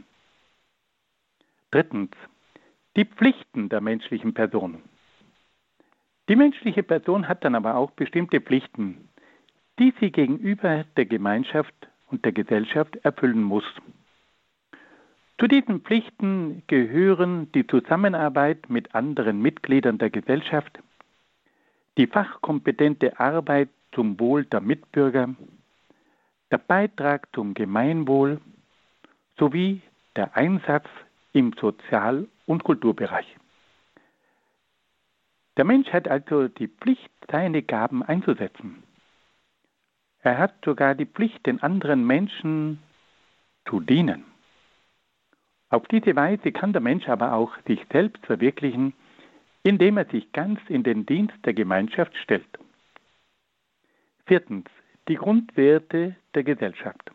Drittens, 1.71 2.11
die 2.99 3.05
Pflichten 3.05 3.69
der 3.69 3.79
menschlichen 3.79 4.33
Person. 4.33 4.83
Die 6.27 6.35
menschliche 6.35 6.83
Person 6.83 7.29
hat 7.29 7.45
dann 7.45 7.55
aber 7.55 7.75
auch 7.75 7.91
bestimmte 7.91 8.41
Pflichten, 8.41 9.07
die 9.79 9.93
sie 10.01 10.11
gegenüber 10.11 10.83
der 10.97 11.05
Gemeinschaft 11.05 11.73
und 12.07 12.25
der 12.25 12.33
Gesellschaft 12.33 12.97
erfüllen 12.97 13.41
muss. 13.41 13.63
Zu 15.39 15.47
diesen 15.47 15.79
Pflichten 15.79 16.63
gehören 16.67 17.49
die 17.53 17.65
Zusammenarbeit 17.65 18.69
mit 18.69 18.93
anderen 18.93 19.41
Mitgliedern 19.41 19.97
der 19.97 20.09
Gesellschaft, 20.09 20.77
die 21.97 22.07
fachkompetente 22.07 23.17
Arbeit 23.17 23.69
zum 23.93 24.19
Wohl 24.19 24.43
der 24.43 24.59
Mitbürger, 24.59 25.33
der 26.51 26.57
Beitrag 26.57 27.29
zum 27.31 27.53
Gemeinwohl 27.53 28.41
sowie 29.37 29.83
der 30.17 30.35
Einsatz 30.35 30.89
im 31.33 31.53
Sozial- 31.53 32.27
und 32.45 32.63
Kulturbereich. 32.63 33.37
Der 35.57 35.65
Mensch 35.65 35.91
hat 35.91 36.07
also 36.07 36.47
die 36.47 36.67
Pflicht, 36.67 37.11
seine 37.29 37.61
Gaben 37.61 38.01
einzusetzen. 38.01 38.83
Er 40.21 40.37
hat 40.37 40.53
sogar 40.65 40.95
die 40.95 41.05
Pflicht, 41.05 41.45
den 41.45 41.61
anderen 41.61 42.05
Menschen 42.05 42.79
zu 43.67 43.79
dienen. 43.79 44.25
Auf 45.69 45.87
diese 45.87 46.15
Weise 46.15 46.51
kann 46.51 46.73
der 46.73 46.81
Mensch 46.81 47.07
aber 47.07 47.33
auch 47.33 47.53
sich 47.67 47.79
selbst 47.91 48.25
verwirklichen, 48.25 48.93
indem 49.63 49.97
er 49.97 50.05
sich 50.05 50.31
ganz 50.31 50.59
in 50.67 50.83
den 50.83 51.05
Dienst 51.05 51.35
der 51.45 51.53
Gemeinschaft 51.53 52.15
stellt. 52.17 52.57
Viertens. 54.25 54.65
Die 55.07 55.15
Grundwerte 55.15 56.15
der 56.35 56.43
Gesellschaft. 56.43 57.11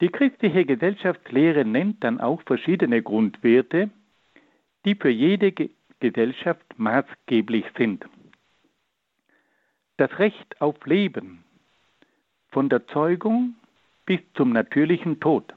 Die 0.00 0.08
christliche 0.08 0.64
Gesellschaftslehre 0.64 1.64
nennt 1.64 2.02
dann 2.02 2.20
auch 2.20 2.42
verschiedene 2.42 3.02
Grundwerte, 3.02 3.90
die 4.84 4.94
für 4.94 5.10
jede 5.10 5.52
Gesellschaft 6.00 6.66
maßgeblich 6.76 7.64
sind. 7.78 8.04
Das 9.96 10.18
Recht 10.18 10.60
auf 10.60 10.84
Leben, 10.86 11.44
von 12.48 12.68
der 12.68 12.86
Zeugung 12.88 13.54
bis 14.04 14.20
zum 14.34 14.52
natürlichen 14.52 15.20
Tod. 15.20 15.54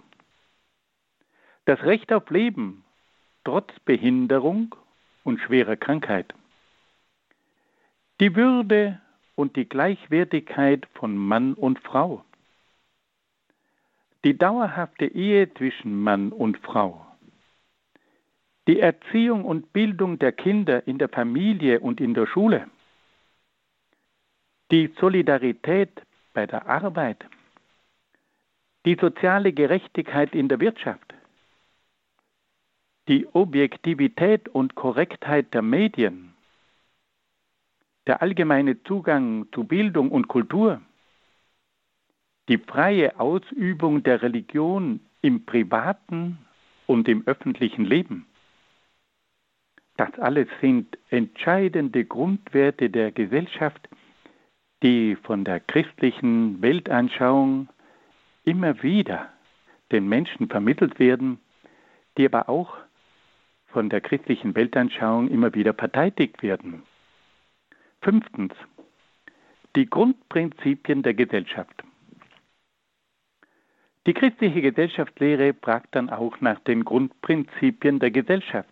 Das 1.66 1.82
Recht 1.84 2.14
auf 2.14 2.30
Leben 2.30 2.84
trotz 3.44 3.72
Behinderung 3.86 4.76
und 5.24 5.40
schwerer 5.40 5.76
Krankheit. 5.76 6.34
Die 8.20 8.36
Würde 8.36 9.00
und 9.36 9.56
die 9.56 9.70
Gleichwertigkeit 9.70 10.88
von 10.96 11.16
Mann 11.16 11.54
und 11.54 11.80
Frau. 11.80 12.26
Die 14.28 14.38
dauerhafte 14.38 15.06
Ehe 15.06 15.54
zwischen 15.54 16.04
Mann 16.04 16.34
und 16.34 16.58
Frau. 16.58 17.08
Die 18.68 18.78
Erziehung 18.78 19.46
und 19.46 19.72
Bildung 19.72 20.20
der 20.20 20.34
Kinder 20.34 20.86
in 20.86 20.98
der 20.98 21.08
Familie 21.08 21.80
und 21.80 22.02
in 22.02 22.14
der 22.14 22.28
Schule. 22.28 22.68
Die 24.70 24.94
Solidarität 25.00 26.02
bei 26.34 26.46
der 26.46 26.68
Arbeit. 26.68 27.24
Die 28.86 28.98
soziale 29.00 29.54
Gerechtigkeit 29.54 30.36
in 30.36 30.50
der 30.50 30.60
Wirtschaft. 30.60 31.14
Die 33.08 33.34
Objektivität 33.34 34.50
und 34.50 34.76
Korrektheit 34.76 35.54
der 35.54 35.62
Medien. 35.62 36.34
Der 38.08 38.22
allgemeine 38.22 38.84
Zugang 38.84 39.48
zu 39.54 39.64
Bildung 39.64 40.12
und 40.12 40.28
Kultur. 40.28 40.82
Die 42.48 42.58
freie 42.58 43.20
Ausübung 43.20 44.04
der 44.04 44.22
Religion 44.22 45.02
im 45.22 45.46
privaten 45.46 46.38
und 46.86 47.08
im 47.08 47.24
öffentlichen 47.26 47.86
Leben 47.86 48.26
das 49.98 50.18
alles 50.20 50.48
sind 50.62 50.98
entscheidende 51.10 52.06
Grundwerte 52.06 52.90
der 52.90 53.12
Gesellschaft, 53.12 53.90
die 54.84 55.16
von 55.16 55.44
der 55.44 55.60
christlichen 55.60 56.62
Weltanschauung 56.62 57.68
immer 58.46 58.82
wieder 58.84 59.30
den 59.92 60.08
Menschen 60.08 60.48
vermittelt 60.50 61.00
werden, 61.00 61.40
die 62.18 62.28
aber 62.28 62.48
auch 62.48 62.78
von 63.68 63.90
der 63.90 64.02
christlichen 64.02 64.56
Weltanschauung 64.56 65.30
immer 65.30 65.54
wieder 65.56 65.74
verteidigt 65.74 66.44
werden. 66.44 66.84
Fünftens. 68.02 68.54
Die 69.76 69.90
Grundprinzipien 69.90 71.02
der 71.02 71.16
Gesellschaft. 71.16 71.84
Die 74.08 74.14
christliche 74.14 74.62
Gesellschaftslehre 74.62 75.54
fragt 75.54 75.94
dann 75.94 76.10
auch 76.10 76.40
nach 76.40 76.62
den 76.62 76.86
Grundprinzipien 76.86 78.00
der 78.00 78.10
Gesellschaft. 78.10 78.72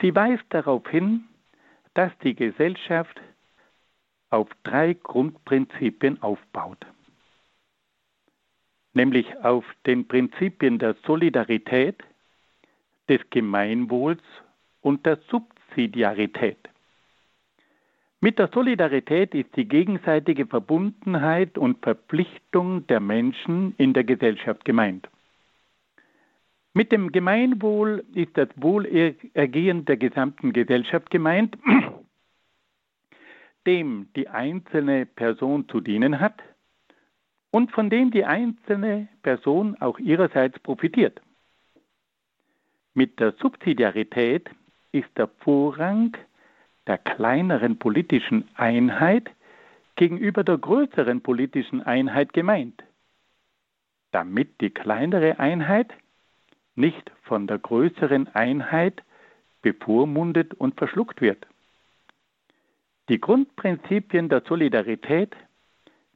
Sie 0.00 0.14
weist 0.14 0.44
darauf 0.50 0.88
hin, 0.88 1.24
dass 1.94 2.16
die 2.22 2.36
Gesellschaft 2.36 3.20
auf 4.30 4.48
drei 4.62 4.94
Grundprinzipien 4.94 6.22
aufbaut, 6.22 6.86
nämlich 8.94 9.36
auf 9.38 9.64
den 9.86 10.06
Prinzipien 10.06 10.78
der 10.78 10.94
Solidarität, 11.04 11.96
des 13.08 13.20
Gemeinwohls 13.30 14.22
und 14.82 15.04
der 15.04 15.18
Subsidiarität. 15.28 16.58
Mit 18.20 18.38
der 18.38 18.48
Solidarität 18.52 19.34
ist 19.34 19.54
die 19.56 19.68
gegenseitige 19.68 20.46
Verbundenheit 20.46 21.58
und 21.58 21.82
Verpflichtung 21.82 22.86
der 22.86 23.00
Menschen 23.00 23.74
in 23.76 23.92
der 23.92 24.04
Gesellschaft 24.04 24.64
gemeint. 24.64 25.08
Mit 26.72 26.92
dem 26.92 27.12
Gemeinwohl 27.12 28.04
ist 28.14 28.36
das 28.36 28.48
Wohlergehen 28.56 29.84
der 29.84 29.96
gesamten 29.96 30.52
Gesellschaft 30.52 31.10
gemeint, 31.10 31.58
dem 33.66 34.08
die 34.14 34.28
einzelne 34.28 35.06
Person 35.06 35.68
zu 35.68 35.80
dienen 35.80 36.20
hat 36.20 36.42
und 37.50 37.72
von 37.72 37.90
dem 37.90 38.10
die 38.10 38.24
einzelne 38.24 39.08
Person 39.22 39.76
auch 39.80 39.98
ihrerseits 39.98 40.58
profitiert. 40.60 41.20
Mit 42.94 43.20
der 43.20 43.32
Subsidiarität 43.40 44.48
ist 44.92 45.08
der 45.16 45.28
Vorrang 45.28 46.16
der 46.86 46.98
kleineren 46.98 47.78
politischen 47.78 48.48
Einheit 48.54 49.30
gegenüber 49.96 50.44
der 50.44 50.58
größeren 50.58 51.22
politischen 51.22 51.82
Einheit 51.82 52.32
gemeint, 52.32 52.82
damit 54.12 54.60
die 54.60 54.70
kleinere 54.70 55.38
Einheit 55.38 55.92
nicht 56.74 57.10
von 57.22 57.46
der 57.46 57.58
größeren 57.58 58.28
Einheit 58.34 59.02
bevormundet 59.62 60.54
und 60.54 60.76
verschluckt 60.76 61.20
wird. 61.20 61.46
Die 63.08 63.20
Grundprinzipien 63.20 64.28
der 64.28 64.42
Solidarität, 64.42 65.34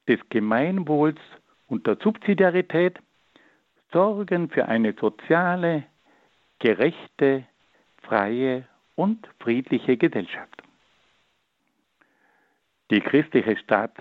des 0.08 0.18
Gemeinwohls 0.28 1.18
und 1.68 1.86
der 1.86 1.96
Subsidiarität 2.02 2.98
sorgen 3.92 4.50
für 4.50 4.66
eine 4.66 4.92
soziale, 4.94 5.84
gerechte, 6.58 7.44
freie 8.02 8.66
und 9.00 9.26
friedliche 9.38 9.96
Gesellschaft. 9.96 10.62
Die 12.90 13.00
christliche 13.00 13.56
Staat 13.56 13.96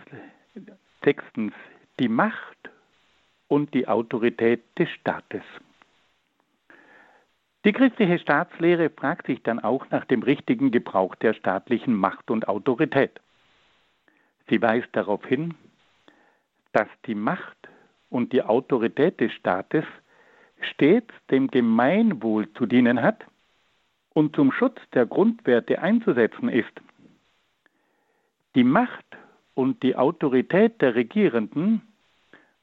sechstens 1.06 1.54
die 2.02 2.10
Macht 2.10 2.70
und 3.48 3.74
die 3.74 3.88
Autorität 3.88 4.62
des 4.78 4.90
Staates. 4.90 5.44
Die 7.64 7.72
christliche 7.72 8.20
Staatslehre 8.20 8.90
fragt 8.90 9.28
sich 9.28 9.42
dann 9.42 9.62
auch 9.62 9.90
nach 9.90 10.04
dem 10.04 10.22
richtigen 10.22 10.70
Gebrauch 10.70 11.16
der 11.16 11.34
staatlichen 11.34 11.94
Macht 11.94 12.30
und 12.30 12.50
Autorität. 12.50 13.22
Sie 14.50 14.62
weist 14.62 14.90
darauf 14.92 15.26
hin, 15.26 15.56
dass 16.74 16.90
die 17.06 17.16
Macht 17.16 17.70
und 18.10 18.34
die 18.34 18.44
Autorität 18.44 19.22
des 19.22 19.32
Staates 19.32 19.86
stets 20.60 21.14
dem 21.32 21.48
Gemeinwohl 21.48 22.52
zu 22.52 22.66
dienen 22.66 23.02
hat 23.02 23.24
und 24.14 24.36
zum 24.36 24.52
Schutz 24.52 24.80
der 24.94 25.06
Grundwerte 25.06 25.82
einzusetzen 25.82 26.50
ist. 26.50 26.72
Die 28.56 28.64
Macht 28.64 29.06
und 29.54 29.84
die 29.84 29.96
Autorität 29.96 30.82
der 30.82 30.96
Regierenden 30.96 31.82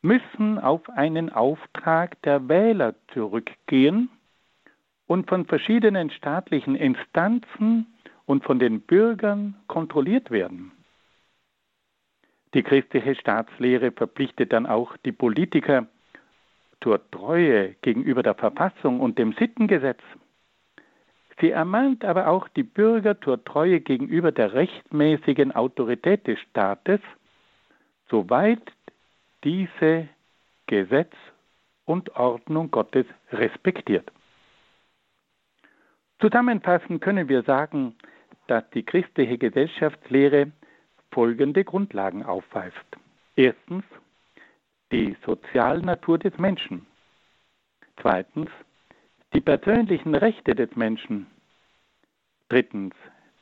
müssen 0.02 0.58
auf 0.58 0.88
einen 0.90 1.30
Auftrag 1.30 2.20
der 2.22 2.48
Wähler 2.48 2.94
zurückgehen 3.12 4.08
und 5.06 5.28
von 5.28 5.46
verschiedenen 5.46 6.10
staatlichen 6.10 6.74
Instanzen 6.74 7.86
und 8.24 8.44
von 8.44 8.58
den 8.58 8.80
Bürgern 8.80 9.54
kontrolliert 9.68 10.30
werden. 10.30 10.72
Die 12.54 12.62
christliche 12.62 13.14
Staatslehre 13.14 13.92
verpflichtet 13.92 14.52
dann 14.52 14.66
auch 14.66 14.96
die 14.98 15.12
Politiker 15.12 15.86
zur 16.82 17.10
Treue 17.10 17.74
gegenüber 17.82 18.22
der 18.22 18.34
Verfassung 18.34 19.00
und 19.00 19.18
dem 19.18 19.32
Sittengesetz. 19.32 20.00
Sie 21.40 21.50
ermahnt 21.50 22.04
aber 22.04 22.28
auch 22.28 22.48
die 22.48 22.62
Bürger 22.62 23.20
zur 23.20 23.44
Treue 23.44 23.80
gegenüber 23.80 24.32
der 24.32 24.54
rechtmäßigen 24.54 25.52
Autorität 25.52 26.26
des 26.26 26.38
Staates, 26.40 27.00
soweit 28.08 28.62
diese 29.44 30.08
Gesetz 30.66 31.12
und 31.84 32.16
Ordnung 32.16 32.70
Gottes 32.70 33.06
respektiert. 33.32 34.10
Zusammenfassend 36.20 37.02
können 37.02 37.28
wir 37.28 37.42
sagen, 37.42 37.94
dass 38.46 38.68
die 38.70 38.82
christliche 38.82 39.36
Gesellschaftslehre 39.36 40.52
folgende 41.10 41.64
Grundlagen 41.64 42.24
aufweist. 42.24 42.74
Erstens 43.36 43.84
die 44.92 45.16
Sozialnatur 45.26 46.18
des 46.18 46.36
Menschen. 46.38 46.86
Zweitens 48.00 48.48
die 49.34 49.40
persönlichen 49.40 50.14
Rechte 50.14 50.54
des 50.54 50.74
Menschen. 50.76 51.26
Drittens 52.48 52.94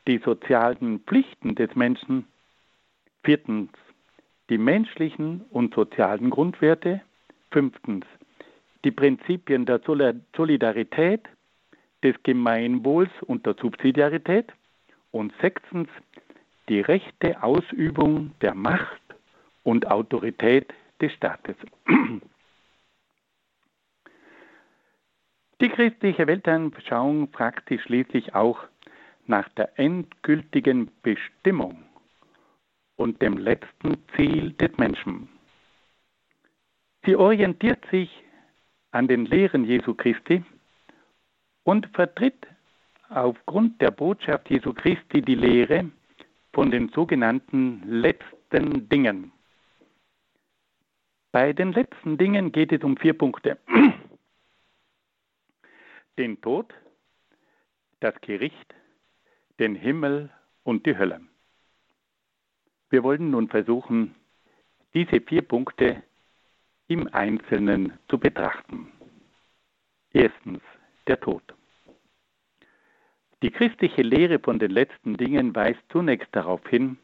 die 0.07 0.19
sozialen 0.19 1.01
Pflichten 1.01 1.55
des 1.55 1.75
Menschen. 1.75 2.27
Viertens 3.23 3.71
die 4.51 4.59
menschlichen 4.59 5.43
und 5.51 5.75
sozialen 5.75 6.31
Grundwerte. 6.31 7.01
Fünftens 7.51 8.05
die 8.85 8.91
Prinzipien 8.91 9.65
der 9.65 9.81
Solidarität, 10.37 11.23
des 12.03 12.15
Gemeinwohls 12.23 13.11
und 13.23 13.47
der 13.47 13.57
Subsidiarität 13.59 14.53
und 15.11 15.33
sechstens 15.41 15.89
die 16.69 16.81
rechte 16.81 17.43
Ausübung 17.43 18.33
der 18.43 18.55
Macht 18.55 19.01
und 19.63 19.91
Autorität 19.91 20.73
des 21.01 21.13
Staates. 21.13 21.57
Die 25.61 25.69
christliche 25.69 26.27
Weltanschauung 26.27 27.29
fragt 27.29 27.69
sich 27.69 27.83
schließlich 27.83 28.35
auch 28.35 28.59
nach 29.27 29.49
der 29.51 29.79
endgültigen 29.79 30.91
Bestimmung 31.03 31.85
und 32.97 33.23
dem 33.23 33.39
letzten 33.39 33.97
Ziel 34.15 34.53
des 34.53 34.77
Menschen. 34.77 35.29
Sie 37.05 37.17
orientiert 37.17 37.85
sich 37.91 38.11
an 38.91 39.09
den 39.09 39.27
Lehren 39.27 39.65
Jesu 39.65 39.95
Christi 39.95 40.43
und 41.65 41.87
vertritt 41.95 42.47
aufgrund 43.09 43.81
der 43.81 43.91
Botschaft 43.91 44.51
Jesu 44.51 44.73
Christi 44.73 45.23
die 45.23 45.35
Lehre 45.35 45.91
von 46.53 46.71
den 46.71 46.89
sogenannten 46.91 47.83
letzten 47.87 48.89
Dingen. 48.89 49.33
Bei 51.33 51.53
den 51.53 51.73
letzten 51.73 52.17
Dingen 52.17 52.53
geht 52.53 52.73
es 52.73 52.83
um 52.83 52.97
vier 52.97 53.15
Punkte. 53.15 53.59
Den 56.19 56.41
Tod, 56.41 56.73
das 58.01 58.15
Gericht, 58.21 58.75
den 59.59 59.75
Himmel 59.75 60.31
und 60.63 60.87
die 60.87 60.97
Hölle. 60.97 61.21
Wir 62.91 63.03
wollen 63.03 63.31
nun 63.31 63.49
versuchen, 63.49 64.15
diese 64.95 65.21
vier 65.21 65.43
Punkte 65.43 66.03
im 66.87 67.13
Einzelnen 67.13 67.99
zu 68.09 68.19
betrachten. 68.19 68.93
Erstens 70.13 70.63
der 71.09 71.19
Tod. 71.19 71.43
Die 73.43 73.51
christliche 73.51 74.03
Lehre 74.03 74.39
von 74.39 74.59
den 74.59 74.71
letzten 74.71 75.17
Dingen 75.17 75.55
weist 75.55 75.83
zunächst 75.91 76.29
darauf 76.33 76.67
hin, 76.69 76.99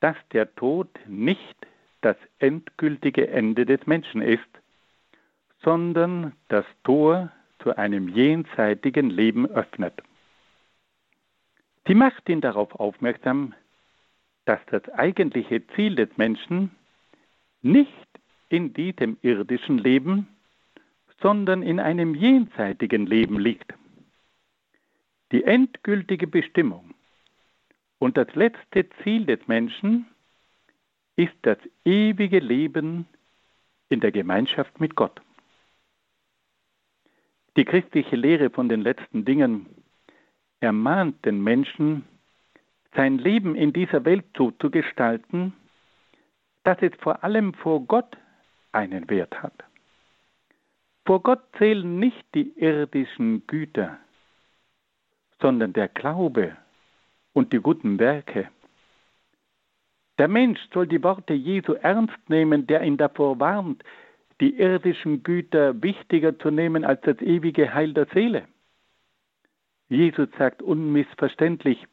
dass 0.00 0.16
der 0.32 0.54
Tod 0.56 0.88
nicht 1.06 1.56
das 2.00 2.16
endgültige 2.38 3.28
Ende 3.28 3.64
des 3.64 3.86
Menschen 3.86 4.20
ist, 4.20 4.42
sondern 5.62 6.34
das 6.48 6.66
Tor 6.84 7.32
zu 7.66 7.76
einem 7.76 8.06
jenseitigen 8.06 9.10
Leben 9.10 9.44
öffnet. 9.44 10.00
Sie 11.84 11.96
macht 11.96 12.28
ihn 12.28 12.40
darauf 12.40 12.72
aufmerksam, 12.76 13.54
dass 14.44 14.60
das 14.70 14.88
eigentliche 14.90 15.66
Ziel 15.74 15.96
des 15.96 16.16
Menschen 16.16 16.70
nicht 17.62 17.90
in 18.50 18.72
diesem 18.72 19.16
irdischen 19.22 19.78
Leben, 19.78 20.28
sondern 21.20 21.64
in 21.64 21.80
einem 21.80 22.14
jenseitigen 22.14 23.04
Leben 23.04 23.40
liegt. 23.40 23.74
Die 25.32 25.42
endgültige 25.42 26.28
Bestimmung 26.28 26.94
und 27.98 28.16
das 28.16 28.32
letzte 28.36 28.88
Ziel 29.02 29.26
des 29.26 29.40
Menschen 29.48 30.06
ist 31.16 31.34
das 31.42 31.58
ewige 31.84 32.38
Leben 32.38 33.08
in 33.88 33.98
der 33.98 34.12
Gemeinschaft 34.12 34.78
mit 34.78 34.94
Gott. 34.94 35.20
Die 37.56 37.64
christliche 37.64 38.16
Lehre 38.16 38.50
von 38.50 38.68
den 38.68 38.82
letzten 38.82 39.24
Dingen 39.24 39.66
ermahnt 40.60 41.24
den 41.24 41.42
Menschen, 41.42 42.04
sein 42.94 43.18
Leben 43.18 43.54
in 43.54 43.72
dieser 43.72 44.04
Welt 44.04 44.24
so 44.36 44.50
zu 44.52 44.70
gestalten, 44.70 45.54
dass 46.64 46.78
es 46.80 46.92
vor 46.98 47.24
allem 47.24 47.54
vor 47.54 47.80
Gott 47.86 48.16
einen 48.72 49.08
Wert 49.08 49.42
hat. 49.42 49.64
Vor 51.06 51.22
Gott 51.22 51.42
zählen 51.58 51.98
nicht 51.98 52.24
die 52.34 52.52
irdischen 52.58 53.46
Güter, 53.46 53.98
sondern 55.40 55.72
der 55.72 55.88
Glaube 55.88 56.56
und 57.32 57.52
die 57.52 57.60
guten 57.60 57.98
Werke. 57.98 58.50
Der 60.18 60.28
Mensch 60.28 60.60
soll 60.72 60.86
die 60.86 61.02
Worte 61.02 61.34
Jesu 61.34 61.74
ernst 61.74 62.18
nehmen, 62.28 62.66
der 62.66 62.82
ihn 62.82 62.96
davor 62.96 63.38
warnt, 63.38 63.84
die 64.40 64.58
irdischen 64.58 65.22
Güter 65.22 65.82
wichtiger 65.82 66.38
zu 66.38 66.50
nehmen 66.50 66.84
als 66.84 67.00
das 67.02 67.20
ewige 67.20 67.72
Heil 67.72 67.94
der 67.94 68.06
Seele. 68.12 68.46
Jesus 69.88 70.28
sagt 70.38 70.62
unmissverständlich, 70.62 71.86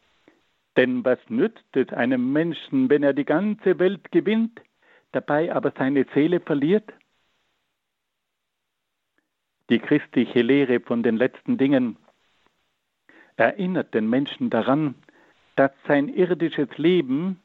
denn 0.76 1.06
was 1.06 1.20
nützt 1.30 1.76
es 1.76 1.90
einem 1.90 2.34
Menschen, 2.34 2.90
wenn 2.90 3.04
er 3.04 3.14
die 3.14 3.26
ganze 3.26 3.78
Welt 3.80 4.12
gewinnt, 4.12 4.62
dabei 5.12 5.54
aber 5.54 5.72
seine 5.78 6.06
Seele 6.14 6.40
verliert? 6.40 6.92
Die 9.70 9.80
christliche 9.80 10.42
Lehre 10.42 10.80
von 10.80 11.04
den 11.04 11.18
letzten 11.18 11.58
Dingen 11.58 11.98
erinnert 13.38 13.94
den 13.94 14.10
Menschen 14.10 14.50
daran, 14.50 14.96
dass 15.56 15.72
sein 15.88 16.10
irdisches 16.10 16.78
Leben 16.78 17.40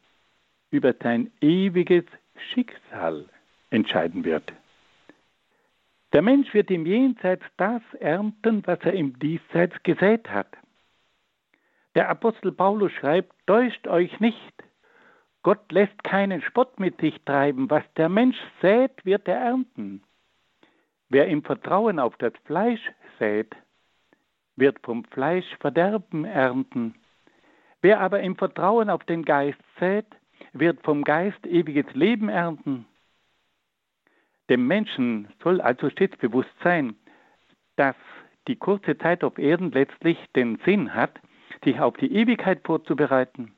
über 0.70 0.94
sein 1.00 1.30
ewiges 1.40 2.04
Schicksal 2.52 3.26
entscheiden 3.70 4.24
wird. 4.24 4.52
Der 6.12 6.22
Mensch 6.22 6.52
wird 6.54 6.70
im 6.70 6.86
Jenseits 6.86 7.44
das 7.56 7.82
ernten, 8.00 8.66
was 8.66 8.78
er 8.80 8.94
im 8.94 9.18
Diesseits 9.18 9.74
gesät 9.82 10.30
hat. 10.30 10.48
Der 11.94 12.08
Apostel 12.08 12.52
Paulus 12.52 12.92
schreibt, 12.92 13.34
täuscht 13.46 13.86
euch 13.86 14.18
nicht. 14.20 14.54
Gott 15.42 15.70
lässt 15.70 16.02
keinen 16.04 16.42
Spott 16.42 16.80
mit 16.80 17.00
sich 17.00 17.20
treiben. 17.24 17.70
Was 17.70 17.84
der 17.96 18.08
Mensch 18.08 18.38
sät, 18.62 19.04
wird 19.04 19.28
er 19.28 19.36
ernten. 19.36 20.02
Wer 21.08 21.28
im 21.28 21.42
Vertrauen 21.42 21.98
auf 21.98 22.16
das 22.18 22.32
Fleisch 22.44 22.90
sät, 23.18 23.54
wird 24.56 24.78
vom 24.84 25.04
Fleisch 25.04 25.46
Verderben 25.60 26.24
ernten. 26.24 26.94
Wer 27.80 28.00
aber 28.00 28.20
im 28.20 28.36
Vertrauen 28.36 28.90
auf 28.90 29.04
den 29.04 29.24
Geist 29.24 29.60
sät, 29.78 30.06
wird 30.52 30.82
vom 30.82 31.04
Geist 31.04 31.46
ewiges 31.46 31.86
Leben 31.94 32.28
ernten. 32.28 32.86
Dem 34.48 34.66
Menschen 34.66 35.28
soll 35.42 35.60
also 35.60 35.90
stets 35.90 36.16
bewusst 36.16 36.54
sein, 36.62 36.96
dass 37.76 37.96
die 38.46 38.56
kurze 38.56 38.96
Zeit 38.96 39.22
auf 39.22 39.38
Erden 39.38 39.70
letztlich 39.72 40.18
den 40.34 40.58
Sinn 40.64 40.94
hat, 40.94 41.20
sich 41.64 41.78
auf 41.80 41.96
die 41.96 42.12
Ewigkeit 42.12 42.60
vorzubereiten. 42.64 43.52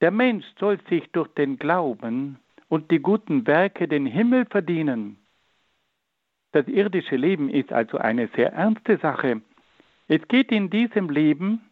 Der 0.00 0.10
Mensch 0.10 0.44
soll 0.58 0.78
sich 0.88 1.10
durch 1.12 1.28
den 1.28 1.58
Glauben 1.58 2.38
und 2.68 2.90
die 2.90 3.00
guten 3.00 3.46
Werke 3.46 3.88
den 3.88 4.06
Himmel 4.06 4.46
verdienen. 4.46 5.18
Das 6.52 6.68
irdische 6.68 7.16
Leben 7.16 7.48
ist 7.48 7.72
also 7.72 7.98
eine 7.98 8.28
sehr 8.36 8.52
ernste 8.52 8.98
Sache. 8.98 9.40
Es 10.06 10.26
geht 10.28 10.52
in 10.52 10.70
diesem 10.70 11.10
Leben 11.10 11.62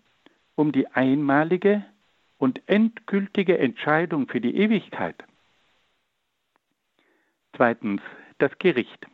um 0.57 0.73
die 0.73 0.89
einmalige 0.89 1.85
und 2.39 2.61
endgültige 2.67 3.59
Entscheidung 3.59 4.27
für 4.27 4.41
die 4.41 4.57
Ewigkeit. 4.57 5.23
Zweitens, 7.57 8.01
das 8.39 8.57
Gericht. 8.59 9.07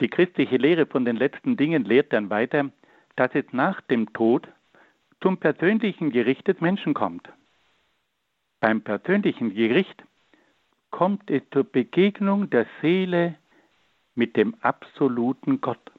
Die 0.00 0.08
christliche 0.08 0.56
Lehre 0.56 0.86
von 0.86 1.04
den 1.04 1.16
letzten 1.16 1.56
Dingen 1.56 1.84
lehrt 1.84 2.12
dann 2.12 2.30
weiter, 2.30 2.70
dass 3.16 3.34
es 3.34 3.44
nach 3.52 3.80
dem 3.82 4.12
Tod 4.12 4.48
zum 5.20 5.38
persönlichen 5.38 6.10
Gericht 6.10 6.46
des 6.48 6.60
Menschen 6.60 6.94
kommt. 6.94 7.28
Beim 8.60 8.82
persönlichen 8.82 9.54
Gericht 9.54 10.02
kommt 10.90 11.30
es 11.30 11.42
zur 11.52 11.64
Begegnung 11.64 12.50
der 12.50 12.66
Seele 12.80 13.36
mit 14.14 14.36
dem 14.36 14.54
absoluten 14.60 15.60
Gott. 15.60 15.92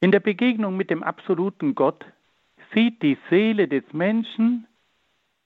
In 0.00 0.10
der 0.10 0.20
Begegnung 0.20 0.76
mit 0.76 0.90
dem 0.90 1.02
absoluten 1.02 1.74
Gott 1.74 2.04
sieht 2.74 3.02
die 3.02 3.16
Seele 3.30 3.68
des 3.68 3.84
Menschen 3.92 4.66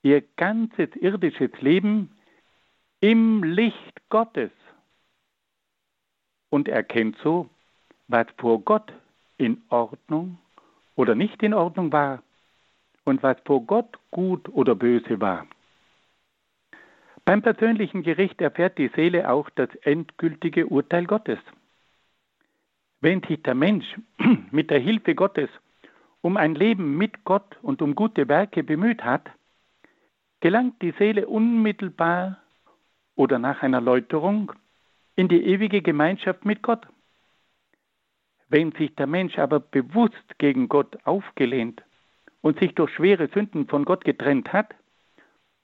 ihr 0.01 0.21
ganzes 0.37 0.89
irdisches 0.95 1.51
Leben 1.61 2.11
im 3.01 3.43
Licht 3.43 4.01
Gottes 4.09 4.51
und 6.49 6.67
erkennt 6.67 7.17
so, 7.23 7.49
was 8.07 8.27
vor 8.37 8.59
Gott 8.59 8.91
in 9.37 9.61
Ordnung 9.69 10.37
oder 10.95 11.15
nicht 11.15 11.41
in 11.43 11.53
Ordnung 11.53 11.91
war 11.91 12.21
und 13.05 13.23
was 13.23 13.37
vor 13.45 13.61
Gott 13.65 13.97
gut 14.11 14.49
oder 14.49 14.75
böse 14.75 15.21
war. 15.21 15.47
Beim 17.23 17.41
persönlichen 17.41 18.03
Gericht 18.03 18.41
erfährt 18.41 18.77
die 18.77 18.89
Seele 18.95 19.29
auch 19.29 19.49
das 19.51 19.69
endgültige 19.83 20.67
Urteil 20.67 21.05
Gottes. 21.05 21.39
Wenn 23.01 23.21
sich 23.23 23.41
der 23.43 23.55
Mensch 23.55 23.85
mit 24.51 24.71
der 24.71 24.79
Hilfe 24.79 25.15
Gottes 25.15 25.49
um 26.21 26.35
ein 26.35 26.55
Leben 26.55 26.97
mit 26.97 27.23
Gott 27.23 27.57
und 27.61 27.81
um 27.81 27.95
gute 27.95 28.27
Werke 28.27 28.63
bemüht 28.63 29.03
hat, 29.05 29.29
gelangt 30.41 30.81
die 30.81 30.93
Seele 30.97 31.27
unmittelbar 31.27 32.41
oder 33.19 33.37
nach 33.37 33.61
einer 33.63 33.81
Läuterung 33.81 34.53
in 35.17 35.27
die 35.27 35.43
ewige 35.43 35.81
Gemeinschaft 35.81 36.45
mit 36.45 36.61
Gott. 36.61 36.87
Wenn 38.47 38.71
sich 38.71 38.95
der 38.95 39.07
Mensch 39.07 39.37
aber 39.37 39.59
bewusst 39.59 40.37
gegen 40.37 40.69
Gott 40.69 40.97
aufgelehnt 41.03 41.83
und 42.39 42.57
sich 42.59 42.73
durch 42.75 42.93
schwere 42.93 43.27
Sünden 43.27 43.67
von 43.67 43.83
Gott 43.83 44.05
getrennt 44.05 44.53
hat 44.53 44.73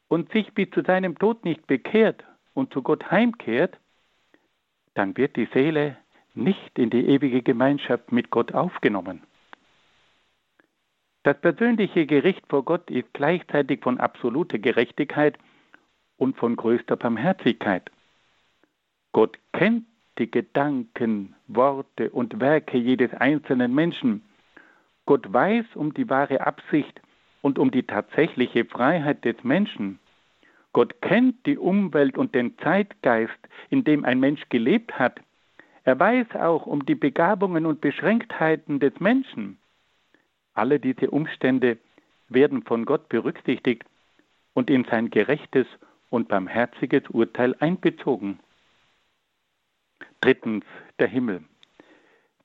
und 0.10 0.30
sich 0.34 0.54
bis 0.54 0.70
zu 0.72 0.82
seinem 0.82 1.18
Tod 1.18 1.46
nicht 1.46 1.66
bekehrt 1.66 2.26
und 2.54 2.74
zu 2.74 2.82
Gott 2.82 3.10
heimkehrt, 3.10 3.78
dann 4.94 5.16
wird 5.16 5.38
die 5.38 5.48
Seele 5.54 5.96
nicht 6.34 6.78
in 6.78 6.90
die 6.90 7.08
ewige 7.08 7.42
Gemeinschaft 7.42 8.12
mit 8.12 8.32
Gott 8.32 8.54
aufgenommen. 8.54 9.24
Das 11.24 11.40
persönliche 11.40 12.06
Gericht 12.06 12.44
vor 12.50 12.66
Gott 12.66 12.92
ist 12.92 13.14
gleichzeitig 13.14 13.82
von 13.82 13.98
absoluter 13.98 14.60
Gerechtigkeit 14.60 15.38
und 16.18 16.38
von 16.38 16.56
größter 16.56 16.96
Barmherzigkeit. 16.96 17.90
Gott 19.12 19.38
kennt 19.54 19.86
die 20.18 20.30
Gedanken, 20.30 21.36
Worte 21.48 22.10
und 22.10 22.40
Werke 22.40 22.78
jedes 22.78 23.14
einzelnen 23.14 23.74
Menschen. 23.74 24.24
Gott 25.06 25.32
weiß 25.32 25.66
um 25.76 25.94
die 25.94 26.10
wahre 26.10 26.42
Absicht 26.42 27.02
und 27.42 27.60
um 27.60 27.72
die 27.72 27.84
tatsächliche 27.84 28.66
Freiheit 28.66 29.24
des 29.26 29.44
Menschen. 29.44 30.00
Gott 30.74 31.02
kennt 31.02 31.46
die 31.46 31.58
Umwelt 31.58 32.18
und 32.18 32.36
den 32.36 32.58
Zeitgeist, 32.58 33.38
in 33.70 33.84
dem 33.84 34.04
ein 34.04 34.20
Mensch 34.20 34.42
gelebt 34.50 34.98
hat. 34.98 35.20
Er 35.84 36.00
weiß 36.00 36.36
auch 36.36 36.66
um 36.66 36.86
die 36.86 36.96
Begabungen 36.96 37.66
und 37.66 37.80
Beschränktheiten 37.80 38.80
des 38.80 39.00
Menschen. 39.00 39.58
Alle 40.54 40.80
diese 40.80 41.12
Umstände 41.12 41.78
werden 42.28 42.64
von 42.64 42.86
Gott 42.86 43.08
berücksichtigt 43.10 43.84
und 44.54 44.70
in 44.70 44.84
sein 44.86 45.12
gerechtes 45.12 45.68
und 46.10 46.28
barmherziges 46.28 47.04
Urteil 47.10 47.56
einbezogen. 47.60 48.40
Drittens, 50.22 50.66
der 51.00 51.08
Himmel. 51.08 51.44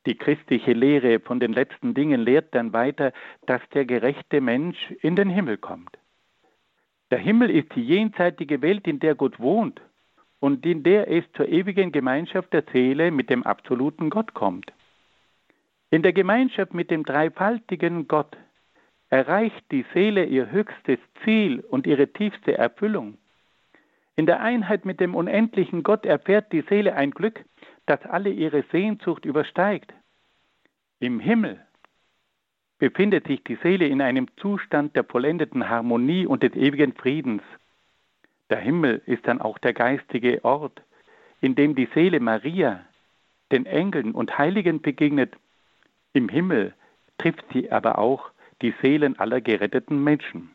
Die 0.07 0.17
christliche 0.17 0.73
Lehre 0.73 1.21
von 1.21 1.41
den 1.41 1.53
letzten 1.53 1.95
Dingen 1.95 2.21
lehrt 2.21 2.55
dann 2.55 2.73
weiter, 2.73 3.13
dass 3.47 3.61
der 3.75 3.85
gerechte 3.85 4.41
Mensch 4.41 4.91
in 5.03 5.15
den 5.15 5.29
Himmel 5.29 5.59
kommt. 5.59 5.99
Der 7.11 7.19
Himmel 7.19 7.51
ist 7.51 7.75
die 7.75 7.85
jenseitige 7.85 8.63
Welt, 8.63 8.87
in 8.87 9.01
der 9.01 9.15
Gott 9.15 9.39
wohnt 9.41 9.81
und 10.39 10.65
in 10.65 10.83
der 10.83 11.11
es 11.11 11.25
zur 11.35 11.49
ewigen 11.49 11.93
Gemeinschaft 11.93 12.53
der 12.53 12.65
Seele 12.73 13.11
mit 13.11 13.29
dem 13.31 13.43
absoluten 13.43 14.11
Gott 14.11 14.33
kommt. 14.33 14.73
In 15.91 16.03
der 16.03 16.13
Gemeinschaft 16.13 16.73
mit 16.73 16.91
dem 16.91 17.05
dreifaltigen 17.05 18.09
Gott 18.09 18.37
erreicht 19.11 19.65
die 19.73 19.85
Seele 19.93 20.25
ihr 20.25 20.51
höchstes 20.51 20.99
Ziel 21.25 21.61
und 21.69 21.87
ihre 21.87 22.13
tiefste 22.13 22.57
Erfüllung. 22.57 23.19
In 24.17 24.27
der 24.27 24.41
Einheit 24.41 24.85
mit 24.85 25.01
dem 25.01 25.15
unendlichen 25.15 25.83
Gott 25.83 26.05
erfährt 26.05 26.53
die 26.53 26.63
Seele 26.69 26.95
ein 26.95 27.11
Glück, 27.11 27.45
das 27.87 28.05
alle 28.05 28.31
ihre 28.31 28.65
Sehnsucht 28.71 29.25
übersteigt. 29.25 29.93
Im 30.99 31.21
Himmel 31.21 31.65
befindet 32.79 33.27
sich 33.27 33.45
die 33.45 33.57
Seele 33.63 33.87
in 33.87 34.01
einem 34.01 34.27
Zustand 34.39 34.97
der 34.97 35.05
vollendeten 35.05 35.69
Harmonie 35.69 36.27
und 36.27 36.43
des 36.43 36.55
ewigen 36.55 36.95
Friedens. 36.95 37.43
Der 38.49 38.59
Himmel 38.59 39.03
ist 39.07 39.27
dann 39.27 39.41
auch 39.41 39.59
der 39.59 39.75
geistige 39.75 40.45
Ort, 40.45 40.83
in 41.41 41.55
dem 41.55 41.75
die 41.75 41.89
Seele 41.95 42.21
Maria, 42.21 42.85
den 43.53 43.67
Engeln 43.67 44.13
und 44.13 44.37
Heiligen 44.39 44.81
begegnet. 44.81 45.35
Im 46.13 46.29
Himmel 46.29 46.75
trifft 47.19 47.45
sie 47.53 47.71
aber 47.71 47.99
auch 47.99 48.31
die 48.63 48.75
Seelen 48.83 49.19
aller 49.19 49.41
geretteten 49.41 50.03
Menschen. 50.03 50.51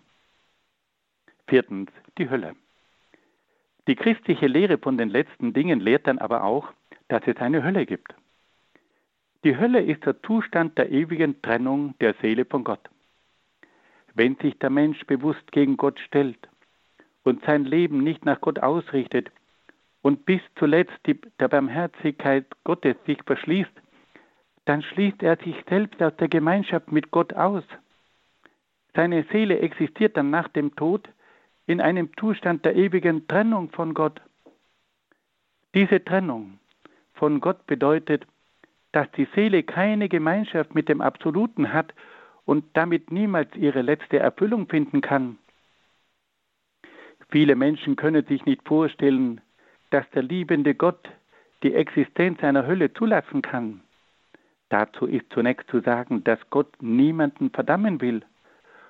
Viertens, 1.47 1.91
die 2.17 2.29
Hölle. 2.29 2.55
Die 3.87 3.95
christliche 3.95 4.47
Lehre 4.47 4.77
von 4.77 4.97
den 4.97 5.09
letzten 5.09 5.53
Dingen 5.53 5.79
lehrt 5.79 6.07
dann 6.07 6.17
aber 6.17 6.43
auch, 6.43 6.71
dass 7.07 7.21
es 7.27 7.37
eine 7.37 7.63
Hölle 7.63 7.85
gibt. 7.85 8.15
Die 9.43 9.57
Hölle 9.57 9.81
ist 9.81 10.05
der 10.05 10.21
Zustand 10.23 10.77
der 10.77 10.91
ewigen 10.91 11.39
Trennung 11.43 11.93
der 11.99 12.15
Seele 12.21 12.45
von 12.45 12.63
Gott. 12.63 12.89
Wenn 14.15 14.35
sich 14.37 14.57
der 14.57 14.71
Mensch 14.71 15.05
bewusst 15.05 15.51
gegen 15.51 15.77
Gott 15.77 15.99
stellt 15.99 16.49
und 17.23 17.43
sein 17.45 17.65
Leben 17.65 18.03
nicht 18.03 18.25
nach 18.25 18.41
Gott 18.41 18.59
ausrichtet 18.59 19.29
und 20.01 20.25
bis 20.25 20.41
zuletzt 20.57 20.97
die, 21.05 21.19
der 21.39 21.47
Barmherzigkeit 21.47 22.45
Gottes 22.63 22.95
sich 23.05 23.21
verschließt, 23.23 23.71
dann 24.65 24.81
schließt 24.81 25.21
er 25.21 25.37
sich 25.37 25.55
selbst 25.69 26.01
aus 26.01 26.15
der 26.17 26.27
Gemeinschaft 26.27 26.91
mit 26.91 27.11
Gott 27.11 27.33
aus. 27.33 27.63
Seine 28.95 29.25
Seele 29.31 29.59
existiert 29.59 30.17
dann 30.17 30.31
nach 30.31 30.47
dem 30.47 30.75
Tod 30.75 31.07
in 31.67 31.81
einem 31.81 32.09
Zustand 32.17 32.65
der 32.65 32.75
ewigen 32.75 33.27
Trennung 33.27 33.69
von 33.71 33.93
Gott. 33.93 34.21
Diese 35.73 36.03
Trennung 36.03 36.59
von 37.13 37.41
Gott 37.41 37.65
bedeutet, 37.65 38.25
dass 38.91 39.11
die 39.11 39.27
Seele 39.35 39.63
keine 39.63 40.07
Gemeinschaft 40.07 40.75
mit 40.75 40.87
dem 40.87 41.01
Absoluten 41.01 41.73
hat 41.73 41.93
und 42.45 42.65
damit 42.73 43.11
niemals 43.11 43.53
ihre 43.55 43.81
letzte 43.81 44.19
Erfüllung 44.19 44.67
finden 44.67 45.01
kann. 45.01 45.37
Viele 47.29 47.55
Menschen 47.55 47.95
können 47.95 48.25
sich 48.25 48.45
nicht 48.45 48.65
vorstellen, 48.67 49.41
dass 49.89 50.09
der 50.11 50.23
liebende 50.23 50.75
Gott 50.75 51.09
die 51.63 51.73
Existenz 51.73 52.43
einer 52.43 52.67
Hölle 52.67 52.93
zulassen 52.93 53.41
kann. 53.41 53.81
Dazu 54.69 55.07
ist 55.07 55.25
zunächst 55.31 55.67
zu 55.69 55.81
sagen, 55.81 56.23
dass 56.23 56.39
Gott 56.49 56.71
niemanden 56.81 57.49
verdammen 57.49 58.01
will. 58.01 58.21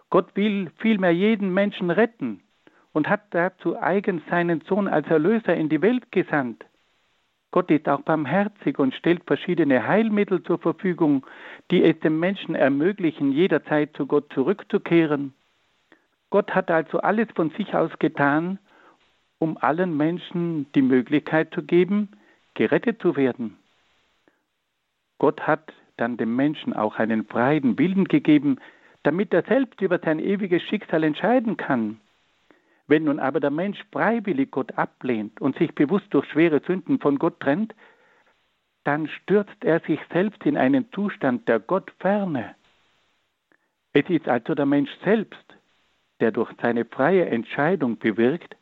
Gott 0.10 0.36
will 0.36 0.72
vielmehr 0.78 1.12
jeden 1.14 1.54
Menschen 1.54 1.90
retten 1.90 2.42
und 2.96 3.10
hat 3.10 3.24
dazu 3.32 3.78
eigens 3.78 4.22
seinen 4.30 4.62
Sohn 4.62 4.88
als 4.88 5.06
Erlöser 5.08 5.54
in 5.54 5.68
die 5.68 5.82
Welt 5.82 6.14
gesandt. 6.14 6.64
Gott 7.52 7.70
ist 7.70 7.90
auch 7.90 8.00
barmherzig 8.04 8.80
und 8.80 8.96
stellt 8.96 9.26
verschiedene 9.26 9.86
Heilmittel 9.86 10.42
zur 10.44 10.60
Verfügung, 10.60 11.28
die 11.72 11.84
es 11.84 12.00
dem 12.00 12.22
Menschen 12.22 12.56
ermöglichen, 12.56 13.34
jederzeit 13.34 13.94
zu 13.98 14.08
Gott 14.08 14.32
zurückzukehren. 14.32 15.34
Gott 16.30 16.56
hat 16.56 16.72
also 16.72 17.00
alles 17.00 17.28
von 17.36 17.50
sich 17.50 17.76
aus 17.76 17.92
getan, 18.00 18.60
um 19.40 19.58
allen 19.58 19.98
Menschen 19.98 20.72
die 20.72 20.82
Möglichkeit 20.82 21.54
zu 21.54 21.64
geben, 21.64 22.12
gerettet 22.54 23.02
zu 23.02 23.18
werden. 23.18 23.58
Gott 25.18 25.42
hat 25.42 25.74
dann 25.98 26.16
dem 26.16 26.34
Menschen 26.34 26.72
auch 26.72 26.96
einen 26.98 27.26
freien 27.26 27.78
Willen 27.78 28.06
gegeben, 28.06 28.58
damit 29.04 29.34
er 29.34 29.44
selbst 29.44 29.82
über 29.82 30.00
sein 30.00 30.20
ewiges 30.20 30.64
Schicksal 30.64 31.04
entscheiden 31.04 31.58
kann. 31.58 32.00
Wenn 32.88 33.06
nun 33.06 33.20
aber 33.20 33.40
der 33.40 33.52
Mensch 33.52 33.80
freiwillig 33.92 34.52
Gott 34.52 34.78
ablehnt 34.78 35.42
und 35.42 35.58
sich 35.58 35.74
bewusst 35.74 36.08
durch 36.12 36.30
schwere 36.30 36.62
Sünden 36.66 37.00
von 37.00 37.18
Gott 37.18 37.40
trennt, 37.40 37.74
dann 38.84 39.08
stürzt 39.08 39.64
er 39.64 39.80
sich 39.80 40.00
selbst 40.14 40.46
in 40.46 40.58
einen 40.58 40.92
Zustand 40.92 41.48
der 41.48 41.60
Gottferne. 41.60 42.56
Es 43.94 44.08
ist 44.10 44.28
also 44.28 44.54
der 44.54 44.68
Mensch 44.68 44.92
selbst, 45.04 45.58
der 46.20 46.32
durch 46.32 46.52
seine 46.62 46.86
freie 46.86 47.26
Entscheidung 47.26 47.98
bewirkt, 47.98 48.56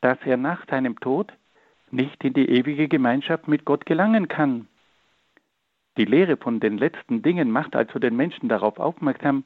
dass 0.00 0.18
er 0.24 0.36
nach 0.36 0.64
seinem 0.68 1.00
Tod 1.00 1.32
nicht 1.90 2.22
in 2.22 2.34
die 2.34 2.48
ewige 2.48 2.86
Gemeinschaft 2.86 3.48
mit 3.48 3.64
Gott 3.64 3.86
gelangen 3.86 4.28
kann. 4.28 4.68
Die 5.96 6.04
Lehre 6.04 6.36
von 6.36 6.60
den 6.60 6.78
letzten 6.78 7.22
Dingen 7.22 7.50
macht 7.50 7.74
also 7.74 7.98
den 7.98 8.14
Menschen 8.14 8.48
darauf 8.48 8.78
aufmerksam, 8.78 9.42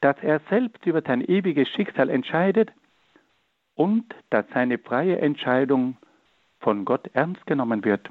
dass 0.00 0.16
er 0.22 0.40
selbst 0.50 0.84
über 0.86 1.02
sein 1.02 1.20
ewiges 1.20 1.68
Schicksal 1.68 2.10
entscheidet 2.10 2.72
und 3.74 4.14
dass 4.30 4.44
seine 4.52 4.78
freie 4.78 5.18
Entscheidung 5.18 5.96
von 6.60 6.84
Gott 6.84 7.08
ernst 7.12 7.46
genommen 7.46 7.84
wird. 7.84 8.08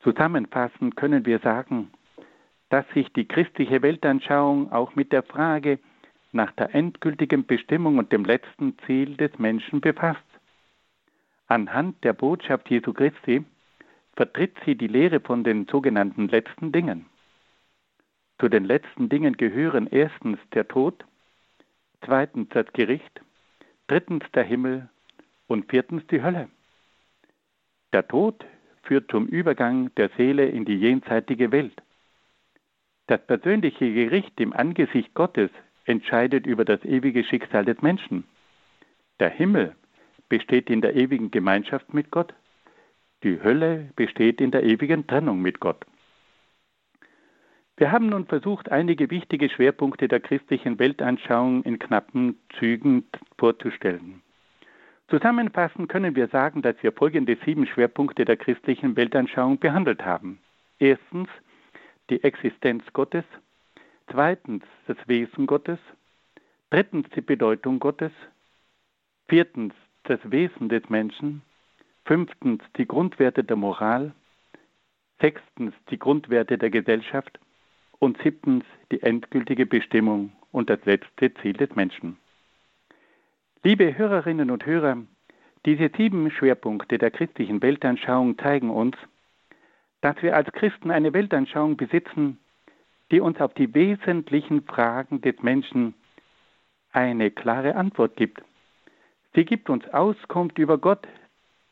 Zusammenfassend 0.00 0.96
können 0.96 1.26
wir 1.26 1.38
sagen, 1.40 1.90
dass 2.70 2.88
sich 2.90 3.12
die 3.12 3.26
christliche 3.26 3.82
Weltanschauung 3.82 4.72
auch 4.72 4.94
mit 4.94 5.12
der 5.12 5.22
Frage 5.22 5.78
nach 6.32 6.52
der 6.52 6.74
endgültigen 6.74 7.46
Bestimmung 7.46 7.98
und 7.98 8.12
dem 8.12 8.24
letzten 8.24 8.76
Ziel 8.86 9.16
des 9.16 9.38
Menschen 9.38 9.80
befasst. 9.80 10.20
Anhand 11.46 12.04
der 12.04 12.12
Botschaft 12.12 12.68
Jesu 12.68 12.92
Christi 12.92 13.44
vertritt 14.14 14.56
sie 14.64 14.74
die 14.74 14.88
Lehre 14.88 15.20
von 15.20 15.44
den 15.44 15.66
sogenannten 15.66 16.28
letzten 16.28 16.72
Dingen. 16.72 17.06
Zu 18.38 18.48
den 18.48 18.64
letzten 18.64 19.08
Dingen 19.08 19.36
gehören 19.36 19.86
erstens 19.86 20.38
der 20.52 20.68
Tod, 20.68 21.04
zweitens 22.04 22.48
das 22.50 22.66
Gericht, 22.72 23.20
drittens 23.88 24.24
der 24.34 24.44
Himmel 24.44 24.88
und 25.48 25.68
viertens 25.70 26.06
die 26.06 26.22
Hölle. 26.22 26.48
Der 27.92 28.06
Tod 28.06 28.44
führt 28.82 29.10
zum 29.10 29.26
Übergang 29.26 29.92
der 29.96 30.10
Seele 30.16 30.46
in 30.46 30.64
die 30.64 30.76
jenseitige 30.76 31.50
Welt. 31.52 31.82
Das 33.06 33.26
persönliche 33.26 33.92
Gericht 33.92 34.38
im 34.40 34.52
Angesicht 34.52 35.14
Gottes 35.14 35.50
entscheidet 35.86 36.46
über 36.46 36.64
das 36.64 36.84
ewige 36.84 37.24
Schicksal 37.24 37.64
des 37.64 37.80
Menschen. 37.80 38.24
Der 39.18 39.30
Himmel 39.30 39.74
besteht 40.28 40.68
in 40.68 40.82
der 40.82 40.94
ewigen 40.94 41.30
Gemeinschaft 41.30 41.94
mit 41.94 42.10
Gott. 42.10 42.34
Die 43.24 43.42
Hölle 43.42 43.90
besteht 43.96 44.40
in 44.40 44.50
der 44.50 44.62
ewigen 44.62 45.06
Trennung 45.06 45.40
mit 45.40 45.58
Gott. 45.60 45.84
Wir 47.78 47.92
haben 47.92 48.08
nun 48.08 48.26
versucht, 48.26 48.72
einige 48.72 49.08
wichtige 49.08 49.48
Schwerpunkte 49.48 50.08
der 50.08 50.18
christlichen 50.18 50.80
Weltanschauung 50.80 51.62
in 51.62 51.78
knappen 51.78 52.36
Zügen 52.58 53.06
vorzustellen. 53.38 54.20
Zusammenfassend 55.06 55.88
können 55.88 56.16
wir 56.16 56.26
sagen, 56.26 56.60
dass 56.60 56.74
wir 56.82 56.90
folgende 56.90 57.38
sieben 57.44 57.68
Schwerpunkte 57.68 58.24
der 58.24 58.36
christlichen 58.36 58.96
Weltanschauung 58.96 59.60
behandelt 59.60 60.04
haben. 60.04 60.40
Erstens 60.80 61.28
die 62.10 62.24
Existenz 62.24 62.82
Gottes, 62.94 63.24
zweitens 64.10 64.64
das 64.88 64.96
Wesen 65.06 65.46
Gottes, 65.46 65.78
drittens 66.70 67.08
die 67.10 67.20
Bedeutung 67.20 67.78
Gottes, 67.78 68.12
viertens 69.28 69.72
das 70.02 70.18
Wesen 70.24 70.68
des 70.68 70.82
Menschen, 70.88 71.42
fünftens 72.04 72.60
die 72.76 72.88
Grundwerte 72.88 73.44
der 73.44 73.56
Moral, 73.56 74.14
sechstens 75.20 75.74
die 75.90 75.98
Grundwerte 76.00 76.58
der 76.58 76.70
Gesellschaft 76.70 77.38
und 77.98 78.20
siebtens 78.22 78.64
die 78.92 79.02
endgültige 79.02 79.66
Bestimmung 79.66 80.32
und 80.52 80.70
das 80.70 80.84
letzte 80.84 81.32
Ziel 81.34 81.54
des 81.54 81.74
Menschen. 81.74 82.16
Liebe 83.62 83.96
Hörerinnen 83.96 84.50
und 84.50 84.64
Hörer, 84.66 84.98
diese 85.66 85.90
sieben 85.96 86.30
Schwerpunkte 86.30 86.98
der 86.98 87.10
christlichen 87.10 87.60
Weltanschauung 87.60 88.38
zeigen 88.38 88.70
uns, 88.70 88.96
dass 90.00 90.20
wir 90.22 90.36
als 90.36 90.50
Christen 90.52 90.90
eine 90.90 91.12
Weltanschauung 91.12 91.76
besitzen, 91.76 92.38
die 93.10 93.20
uns 93.20 93.40
auf 93.40 93.54
die 93.54 93.74
wesentlichen 93.74 94.62
Fragen 94.62 95.20
des 95.20 95.42
Menschen 95.42 95.94
eine 96.92 97.30
klare 97.30 97.74
Antwort 97.74 98.16
gibt. 98.16 98.42
Sie 99.34 99.44
gibt 99.44 99.68
uns 99.70 99.86
Auskunft 99.88 100.58
über 100.58 100.78
Gott, 100.78 101.06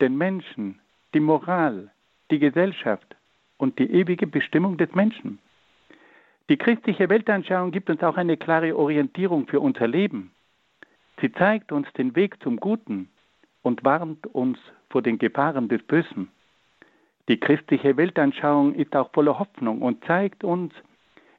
den 0.00 0.16
Menschen, 0.16 0.80
die 1.14 1.20
Moral, 1.20 1.90
die 2.30 2.38
Gesellschaft 2.38 3.16
und 3.56 3.78
die 3.78 3.90
ewige 3.90 4.26
Bestimmung 4.26 4.76
des 4.76 4.92
Menschen. 4.94 5.38
Die 6.48 6.56
christliche 6.56 7.08
Weltanschauung 7.08 7.72
gibt 7.72 7.90
uns 7.90 8.02
auch 8.04 8.16
eine 8.16 8.36
klare 8.36 8.76
Orientierung 8.76 9.48
für 9.48 9.58
unser 9.58 9.88
Leben. 9.88 10.30
Sie 11.20 11.32
zeigt 11.32 11.72
uns 11.72 11.92
den 11.94 12.14
Weg 12.14 12.40
zum 12.40 12.58
Guten 12.58 13.08
und 13.62 13.84
warnt 13.84 14.28
uns 14.28 14.58
vor 14.88 15.02
den 15.02 15.18
Gefahren 15.18 15.68
des 15.68 15.82
Bösen. 15.82 16.28
Die 17.28 17.40
christliche 17.40 17.96
Weltanschauung 17.96 18.74
ist 18.74 18.94
auch 18.94 19.10
voller 19.12 19.40
Hoffnung 19.40 19.82
und 19.82 20.04
zeigt 20.04 20.44
uns, 20.44 20.72